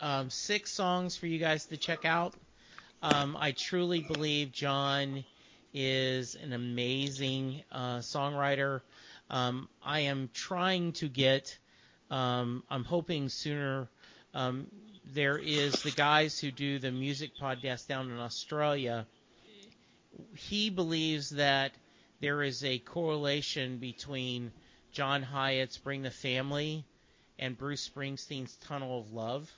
um, 0.00 0.30
six 0.30 0.72
songs 0.72 1.18
for 1.18 1.26
you 1.26 1.38
guys 1.38 1.66
to 1.66 1.76
check 1.76 2.06
out. 2.06 2.32
Um, 3.02 3.36
I 3.38 3.52
truly 3.52 4.00
believe 4.00 4.52
John 4.52 5.22
is 5.74 6.34
an 6.34 6.54
amazing 6.54 7.62
uh, 7.70 7.98
songwriter. 7.98 8.80
Um, 9.28 9.68
I 9.82 10.00
am 10.00 10.30
trying 10.32 10.92
to 10.92 11.10
get. 11.10 11.58
Um, 12.10 12.62
I'm 12.70 12.84
hoping 12.84 13.28
sooner. 13.28 13.90
Um, 14.32 14.68
there 15.12 15.36
is 15.36 15.82
the 15.82 15.90
guys 15.90 16.38
who 16.38 16.50
do 16.50 16.78
the 16.78 16.90
music 16.90 17.32
podcast 17.38 17.86
down 17.86 18.10
in 18.10 18.18
Australia. 18.18 19.06
He 20.36 20.70
believes 20.70 21.28
that 21.36 21.72
there 22.22 22.42
is 22.42 22.64
a 22.64 22.78
correlation 22.78 23.76
between 23.76 24.52
John 24.90 25.22
Hiatt's 25.22 25.76
Bring 25.76 26.00
the 26.00 26.10
Family 26.10 26.86
and 27.38 27.56
Bruce 27.56 27.88
Springsteen's 27.88 28.56
Tunnel 28.56 29.00
of 29.00 29.12
Love. 29.12 29.50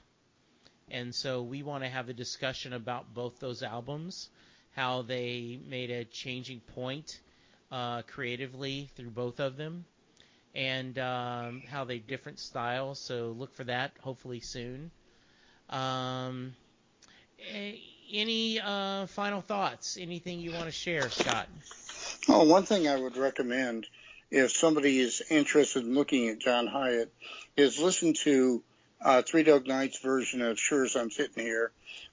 And 0.90 1.14
so 1.14 1.42
we 1.42 1.62
want 1.62 1.82
to 1.84 1.90
have 1.90 2.08
a 2.08 2.12
discussion 2.12 2.72
about 2.72 3.12
both 3.12 3.40
those 3.40 3.62
albums, 3.62 4.28
how 4.72 5.02
they 5.02 5.58
made 5.68 5.90
a 5.90 6.04
changing 6.04 6.60
point 6.60 7.20
uh, 7.72 8.02
creatively 8.02 8.88
through 8.94 9.10
both 9.10 9.40
of 9.40 9.56
them, 9.56 9.84
and 10.54 10.98
um, 10.98 11.62
how 11.68 11.84
they 11.84 11.98
different 11.98 12.38
styles. 12.38 13.00
So 13.00 13.34
look 13.36 13.54
for 13.54 13.64
that 13.64 13.92
hopefully 14.00 14.40
soon. 14.40 14.90
Um, 15.68 16.54
eh, 17.52 17.72
any 18.12 18.60
uh, 18.60 19.06
final 19.06 19.40
thoughts? 19.40 19.98
Anything 20.00 20.38
you 20.38 20.52
want 20.52 20.66
to 20.66 20.70
share, 20.70 21.10
Scott? 21.10 21.48
Oh, 22.28 22.44
one 22.44 22.62
thing 22.62 22.86
I 22.88 22.96
would 22.96 23.16
recommend 23.16 23.86
if 24.30 24.52
somebody 24.52 24.98
is 24.98 25.22
interested 25.30 25.84
in 25.84 25.94
looking 25.94 26.28
at 26.28 26.38
John 26.38 26.66
Hiatt, 26.66 27.12
is 27.56 27.80
listen 27.80 28.14
to 28.24 28.62
uh, 29.00 29.22
Three 29.22 29.42
Dog 29.42 29.66
Night's 29.66 30.00
version 30.00 30.42
of 30.42 30.58
Sure 30.58 30.84
as 30.84 30.96
I'm 30.96 31.10
Sitting 31.10 31.44
Here, 31.44 31.70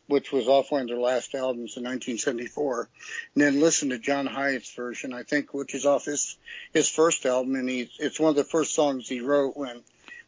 which 0.08 0.32
was 0.32 0.48
off 0.48 0.72
one 0.72 0.82
of 0.82 0.88
their 0.88 0.98
last 0.98 1.34
albums 1.34 1.78
in 1.78 1.84
1974, 1.84 2.90
and 3.34 3.44
then 3.44 3.60
listen 3.60 3.90
to 3.90 3.98
John 3.98 4.28
Hiatt's 4.28 4.74
version, 4.76 5.14
I 5.14 5.24
think, 5.24 5.54
which 5.54 5.74
is 5.74 5.86
off 5.86 6.06
his 6.06 6.38
his 6.74 6.90
first 6.90 7.26
album, 7.26 7.56
and 7.56 7.70
he, 7.70 7.90
it's 8.00 8.20
one 8.20 8.30
of 8.30 8.36
the 8.36 8.44
first 8.44 8.76
songs 8.76 9.08
he 9.08 9.22
wrote 9.22 9.58
when 9.58 9.82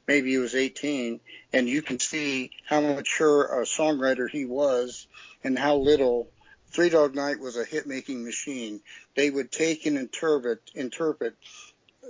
maybe 0.08 0.32
he 0.32 0.38
was 0.38 0.56
18, 0.56 1.20
and 1.54 1.68
you 1.68 1.82
can 1.82 2.00
see 2.00 2.52
how 2.66 2.82
mature 2.82 3.62
a 3.62 3.66
songwriter 3.66 4.30
he 4.30 4.46
was 4.46 5.08
and 5.44 5.58
how 5.58 5.76
little 5.78 6.30
Three 6.70 6.90
Dog 6.90 7.16
Night 7.16 7.40
was 7.40 7.56
a 7.56 7.64
hit 7.64 7.88
making 7.88 8.26
machine. 8.26 8.82
They 9.16 9.30
would 9.30 9.52
take 9.52 9.86
and 9.86 9.98
interpret 9.98 10.60
interpret 10.74 11.36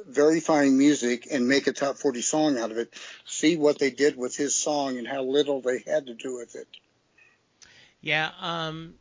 very 0.07 0.39
fine 0.39 0.77
music 0.77 1.27
and 1.31 1.47
make 1.47 1.67
a 1.67 1.73
top 1.73 1.97
40 1.97 2.21
song 2.21 2.57
out 2.57 2.71
of 2.71 2.77
it. 2.77 2.93
See 3.25 3.57
what 3.57 3.79
they 3.79 3.91
did 3.91 4.17
with 4.17 4.35
his 4.35 4.55
song 4.55 4.97
and 4.97 5.07
how 5.07 5.23
little 5.23 5.61
they 5.61 5.83
had 5.85 6.07
to 6.07 6.13
do 6.13 6.37
with 6.37 6.55
it. 6.55 6.67
Yeah, 8.01 8.29
um, 8.39 8.95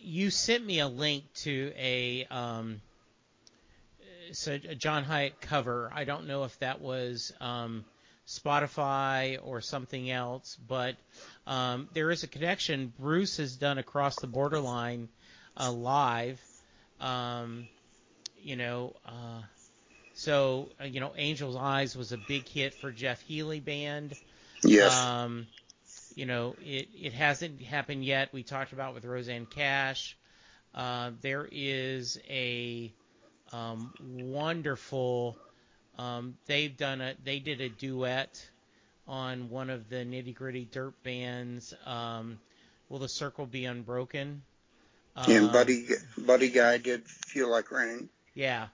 you 0.00 0.30
sent 0.30 0.64
me 0.64 0.80
a 0.80 0.88
link 0.88 1.24
to 1.34 1.72
a 1.76 2.26
um, 2.30 2.80
so 4.32 4.52
a 4.52 4.74
John 4.74 5.04
Hiatt 5.04 5.40
cover. 5.40 5.90
I 5.94 6.04
don't 6.04 6.26
know 6.26 6.44
if 6.44 6.58
that 6.58 6.80
was 6.80 7.32
um, 7.40 7.84
Spotify 8.26 9.38
or 9.42 9.60
something 9.60 10.10
else, 10.10 10.56
but 10.68 10.96
um, 11.46 11.88
there 11.94 12.10
is 12.10 12.22
a 12.22 12.28
connection. 12.28 12.92
Bruce 12.98 13.36
has 13.38 13.56
done 13.56 13.78
Across 13.78 14.16
the 14.20 14.26
Borderline 14.26 15.08
uh, 15.56 15.72
live. 15.72 16.40
Um, 17.00 17.68
you 18.42 18.56
know, 18.56 18.94
uh, 19.06 19.42
so 20.20 20.68
uh, 20.78 20.84
you 20.84 21.00
know, 21.00 21.12
Angel's 21.14 21.56
Eyes 21.56 21.96
was 21.96 22.12
a 22.12 22.18
big 22.18 22.46
hit 22.46 22.74
for 22.74 22.90
Jeff 22.92 23.22
Healey 23.22 23.58
band. 23.58 24.12
Yes. 24.62 24.94
Um, 24.94 25.46
you 26.14 26.26
know, 26.26 26.56
it, 26.62 26.88
it 26.94 27.14
hasn't 27.14 27.62
happened 27.62 28.04
yet. 28.04 28.28
We 28.30 28.42
talked 28.42 28.74
about 28.74 28.92
with 28.92 29.06
Rosanne 29.06 29.46
Cash. 29.46 30.18
Uh, 30.74 31.12
there 31.22 31.48
is 31.50 32.20
a 32.28 32.92
um, 33.50 33.94
wonderful. 34.02 35.38
Um, 35.98 36.36
they've 36.44 36.76
done 36.76 37.00
a. 37.00 37.14
They 37.24 37.38
did 37.38 37.62
a 37.62 37.70
duet 37.70 38.46
on 39.08 39.48
one 39.48 39.70
of 39.70 39.88
the 39.88 40.04
Nitty 40.04 40.34
Gritty 40.34 40.66
Dirt 40.70 41.02
Bands. 41.02 41.72
Um, 41.86 42.38
Will 42.90 42.98
the 42.98 43.08
Circle 43.08 43.46
Be 43.46 43.64
Unbroken? 43.64 44.42
and 45.16 45.46
Um, 45.46 45.52
Buddy 45.52 45.86
Buddy 46.18 46.50
Guy 46.50 46.76
did 46.76 47.06
Feel 47.06 47.50
Like 47.50 47.70
Rain. 47.70 48.10
Yeah. 48.34 48.66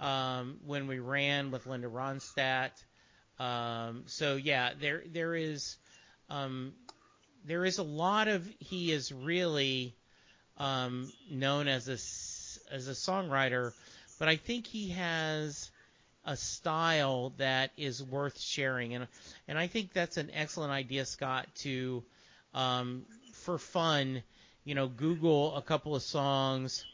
Um, 0.00 0.56
when 0.64 0.86
we 0.86 0.98
ran 0.98 1.50
with 1.50 1.66
Linda 1.66 1.86
Ronstadt. 1.86 2.70
Um, 3.38 4.04
so 4.06 4.36
yeah, 4.36 4.70
there 4.80 5.02
there 5.12 5.34
is 5.34 5.76
um, 6.30 6.72
there 7.44 7.66
is 7.66 7.76
a 7.78 7.82
lot 7.82 8.26
of 8.26 8.48
he 8.60 8.92
is 8.92 9.12
really 9.12 9.94
um, 10.56 11.12
known 11.30 11.68
as 11.68 11.88
a 11.88 12.74
as 12.74 12.88
a 12.88 12.92
songwriter, 12.92 13.72
but 14.18 14.28
I 14.28 14.36
think 14.36 14.66
he 14.66 14.88
has 14.90 15.70
a 16.24 16.36
style 16.36 17.34
that 17.36 17.70
is 17.76 18.02
worth 18.02 18.40
sharing, 18.40 18.94
and 18.94 19.06
and 19.48 19.58
I 19.58 19.66
think 19.66 19.92
that's 19.92 20.16
an 20.16 20.30
excellent 20.32 20.72
idea, 20.72 21.04
Scott, 21.04 21.46
to 21.56 22.02
um, 22.54 23.04
for 23.34 23.58
fun, 23.58 24.22
you 24.64 24.74
know, 24.74 24.88
Google 24.88 25.56
a 25.56 25.62
couple 25.62 25.94
of 25.94 26.02
songs 26.02 26.86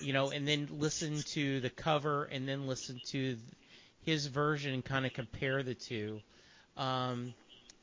you 0.00 0.12
know, 0.12 0.30
and 0.30 0.46
then 0.46 0.68
listen 0.72 1.22
to 1.32 1.60
the 1.60 1.70
cover 1.70 2.24
and 2.24 2.48
then 2.48 2.66
listen 2.66 3.00
to 3.08 3.36
his 4.04 4.26
version 4.26 4.74
and 4.74 4.84
kind 4.84 5.06
of 5.06 5.12
compare 5.12 5.62
the 5.62 5.74
two. 5.74 6.20
Um, 6.76 7.34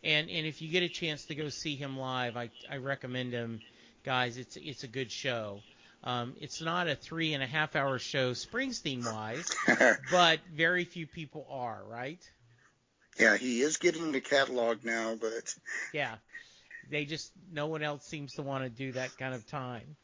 and 0.04 0.30
and 0.30 0.46
if 0.46 0.62
you 0.62 0.70
get 0.70 0.84
a 0.84 0.90
chance 0.90 1.26
to 1.26 1.36
go 1.36 1.50
see 1.50 1.76
him 1.76 1.98
live, 1.98 2.38
I 2.38 2.50
I 2.70 2.78
recommend 2.78 3.34
him, 3.34 3.62
guys. 4.04 4.38
It's 4.38 4.58
it's 4.58 4.84
a 4.84 4.88
good 4.88 5.12
show. 5.12 5.60
Um, 6.04 6.36
it's 6.40 6.62
not 6.62 6.88
a 6.88 6.96
three 6.96 7.34
and 7.34 7.42
a 7.42 7.48
half 7.48 7.76
hour 7.76 7.98
show 7.98 8.32
Springsteen 8.32 9.04
wise, 9.04 9.50
but 10.12 10.40
very 10.54 10.86
few 10.86 11.08
people 11.08 11.48
are, 11.50 11.82
right? 11.90 12.20
yeah, 13.20 13.38
he 13.38 13.62
is 13.62 13.78
getting 13.78 14.12
the 14.12 14.22
catalog 14.22 14.84
now, 14.84 15.16
but 15.20 15.56
Yeah. 15.94 16.16
They 16.90 17.06
just 17.06 17.32
no 17.52 17.66
one 17.68 17.82
else 17.82 18.06
seems 18.06 18.34
to 18.34 18.44
want 18.44 18.64
to 18.64 18.70
do 18.70 18.92
that 18.92 19.18
kind 19.18 19.34
of 19.34 19.48
time. 19.48 19.96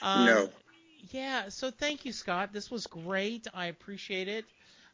Um, 0.00 0.24
no. 0.24 0.48
Yeah, 1.10 1.48
so 1.48 1.70
thank 1.70 2.04
you, 2.04 2.12
Scott. 2.12 2.52
This 2.52 2.70
was 2.70 2.86
great. 2.86 3.46
I 3.54 3.66
appreciate 3.66 4.28
it. 4.28 4.44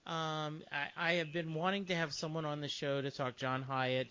Um, 0.07 0.63
I, 0.73 0.89
I 0.97 1.13
have 1.15 1.33
been 1.33 1.55
wanting 1.55 1.87
to 1.87 1.95
have 1.95 2.13
someone 2.13 2.45
on 2.45 2.61
the 2.61 2.69
show 2.69 3.01
to 3.01 3.11
talk 3.11 3.37
John 3.37 3.63
Hiatt 3.63 4.09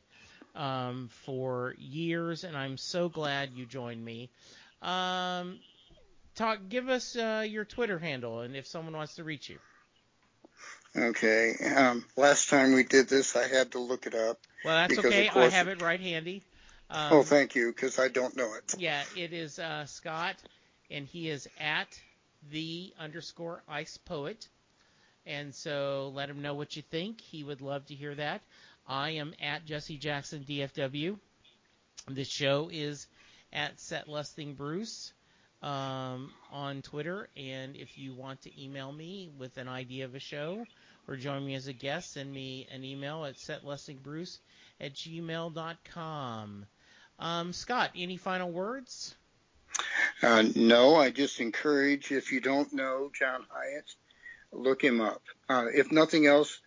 um, 0.56 1.10
for 1.26 1.76
years, 1.78 2.44
and 2.44 2.56
I'm 2.56 2.78
so 2.78 3.10
glad 3.10 3.52
you 3.54 3.66
joined 3.66 4.04
me. 4.04 4.30
Um, 4.82 5.60
talk, 6.36 6.60
give 6.70 6.90
us 6.90 7.16
uh, 7.16 7.46
your 7.48 7.66
Twitter 7.66 8.00
handle, 8.00 8.42
and 8.42 8.56
if 8.56 8.68
someone 8.68 8.96
wants 8.96 9.16
to 9.16 9.24
reach 9.24 9.50
you. 9.50 9.60
Okay. 10.96 11.54
Um, 11.76 12.06
last 12.18 12.50
time 12.50 12.74
we 12.74 12.84
did 12.84 13.08
this, 13.08 13.36
I 13.36 13.48
had 13.48 13.72
to 13.74 13.80
look 13.80 14.08
it 14.08 14.16
up. 14.16 14.40
Well, 14.66 14.76
that's 14.76 15.00
okay. 15.00 15.30
I 15.30 15.50
have 15.50 15.68
it 15.68 15.82
right 15.82 16.00
handy. 16.00 16.44
Um, 16.90 17.14
oh, 17.14 17.24
thank 17.24 17.56
you, 17.56 17.68
because 17.68 18.00
I 18.00 18.10
don't 18.10 18.36
know 18.36 18.54
it. 18.56 18.76
Yeah, 18.78 19.02
it 19.16 19.32
is 19.32 19.60
uh, 19.60 19.86
Scott, 19.86 20.36
and 20.92 21.08
he 21.08 21.30
is 21.30 21.48
at 21.60 22.00
the 22.52 22.94
underscore 23.00 23.64
ice 23.68 23.98
poet. 23.98 24.48
And 25.26 25.54
so 25.54 26.12
let 26.16 26.30
him 26.30 26.42
know 26.42 26.56
what 26.56 26.76
you 26.76 26.82
think. 26.82 27.22
He 27.22 27.44
would 27.44 27.62
love 27.62 27.86
to 27.88 27.96
hear 27.96 28.16
that. 28.16 28.42
I 28.88 29.12
am 29.12 29.34
at 29.42 29.66
Jesse 29.66 29.98
Jackson 29.98 30.44
DFW. 30.44 31.18
The 32.10 32.24
show 32.24 32.70
is 32.72 33.08
at 33.54 33.80
Set 33.80 34.08
Listing 34.08 34.56
Bruce 34.56 35.14
um, 35.62 36.32
on 36.52 36.82
Twitter. 36.82 37.30
And 37.38 37.76
if 37.76 37.98
you 37.98 38.14
want 38.14 38.42
to 38.42 38.62
email 38.64 38.92
me 38.92 39.30
with 39.38 39.58
an 39.58 39.68
idea 39.68 40.06
of 40.06 40.16
a 40.16 40.20
show 40.20 40.66
or 41.08 41.16
join 41.16 41.46
me 41.46 41.56
as 41.56 41.68
a 41.68 41.74
guest, 41.74 42.14
send 42.14 42.34
me 42.34 42.68
an 42.72 42.84
email 42.84 43.26
at 43.26 43.36
setlistingbruce 43.36 44.40
at 44.80 44.94
gmail.com. 44.94 46.66
Um, 47.20 47.54
Scott, 47.54 47.92
any 47.96 48.18
final 48.18 48.52
words? 48.52 49.16
Uh, 50.22 50.44
no, 50.56 50.96
I 50.96 51.10
just 51.10 51.40
encourage 51.40 52.12
if 52.12 52.32
you 52.32 52.42
don't 52.42 52.72
know 52.74 53.12
John 53.18 53.44
Hiatt, 53.50 53.96
look 54.52 54.84
him 54.84 55.02
up. 55.02 55.24
Uh, 55.50 55.66
if 55.74 55.92
nothing 55.92 56.28
else, 56.28 56.60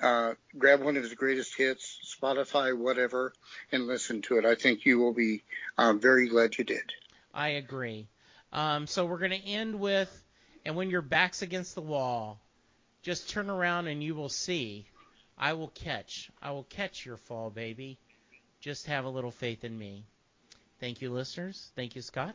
uh, 0.00 0.34
grab 0.58 0.82
one 0.82 0.96
of 0.96 1.02
his 1.02 1.14
greatest 1.14 1.56
hits, 1.56 2.16
Spotify, 2.20 2.76
whatever, 2.76 3.32
and 3.70 3.86
listen 3.86 4.22
to 4.22 4.38
it. 4.38 4.44
I 4.44 4.54
think 4.54 4.84
you 4.84 4.98
will 4.98 5.12
be 5.12 5.42
uh, 5.78 5.92
very 5.92 6.28
glad 6.28 6.56
you 6.56 6.64
did. 6.64 6.92
I 7.34 7.48
agree. 7.48 8.08
Um, 8.52 8.86
so 8.86 9.06
we're 9.06 9.18
going 9.18 9.30
to 9.30 9.46
end 9.46 9.78
with, 9.78 10.22
and 10.64 10.74
when 10.76 10.90
your 10.90 11.02
back's 11.02 11.42
against 11.42 11.74
the 11.74 11.82
wall, 11.82 12.40
just 13.02 13.30
turn 13.30 13.50
around 13.50 13.86
and 13.86 14.02
you 14.02 14.14
will 14.14 14.28
see. 14.28 14.86
I 15.38 15.52
will 15.54 15.68
catch. 15.68 16.30
I 16.42 16.50
will 16.50 16.64
catch 16.64 17.04
your 17.04 17.16
fall, 17.16 17.50
baby. 17.50 17.98
Just 18.60 18.86
have 18.86 19.04
a 19.04 19.08
little 19.08 19.30
faith 19.30 19.64
in 19.64 19.76
me. 19.76 20.04
Thank 20.80 21.00
you, 21.00 21.10
listeners. 21.10 21.70
Thank 21.74 21.96
you, 21.96 22.02
Scott. 22.02 22.34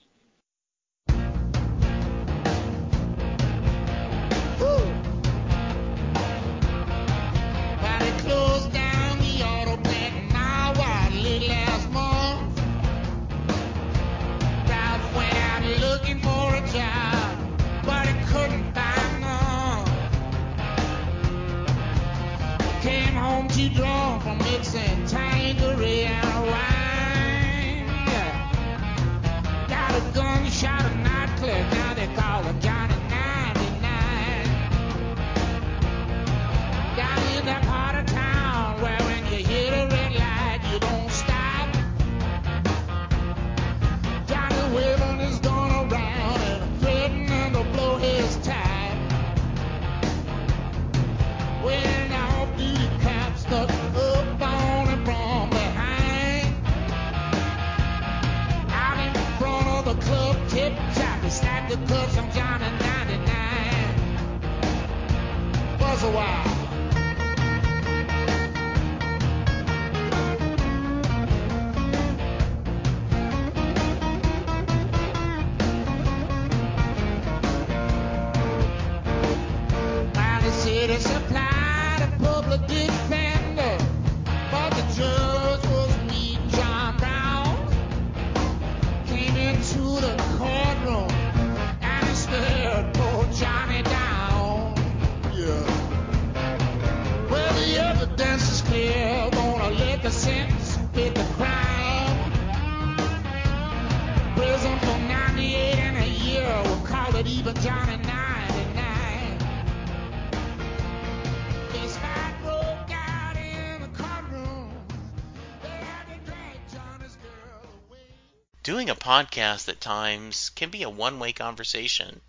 Doing 118.81 118.89
a 118.89 118.95
podcast 118.95 119.69
at 119.69 119.79
times 119.79 120.49
can 120.55 120.71
be 120.71 120.81
a 120.81 120.89
one 120.89 121.19
way 121.19 121.33
conversation, 121.33 122.19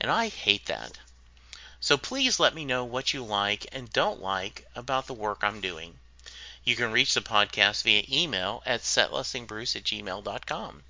and 0.00 0.10
I 0.10 0.26
hate 0.26 0.66
that. 0.66 0.98
So 1.78 1.96
please 1.96 2.40
let 2.40 2.52
me 2.52 2.64
know 2.64 2.82
what 2.82 3.14
you 3.14 3.22
like 3.22 3.68
and 3.70 3.92
don't 3.92 4.20
like 4.20 4.66
about 4.74 5.06
the 5.06 5.14
work 5.14 5.44
I'm 5.44 5.60
doing. 5.60 6.00
You 6.64 6.74
can 6.74 6.90
reach 6.90 7.14
the 7.14 7.20
podcast 7.20 7.84
via 7.84 8.02
email 8.10 8.60
at 8.66 8.80
setlistingbruce 8.80 9.76
at 9.76 9.84
gmail.com. 9.84 10.82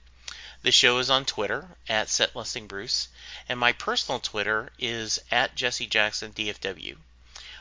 The 0.62 0.72
show 0.72 0.96
is 0.96 1.10
on 1.10 1.26
Twitter 1.26 1.76
at 1.86 2.08
setlistingbruce, 2.08 3.08
and 3.46 3.60
my 3.60 3.74
personal 3.74 4.20
Twitter 4.20 4.72
is 4.78 5.20
at 5.30 5.54
jessejacksondfw. 5.54 6.32
DFW. 6.32 6.96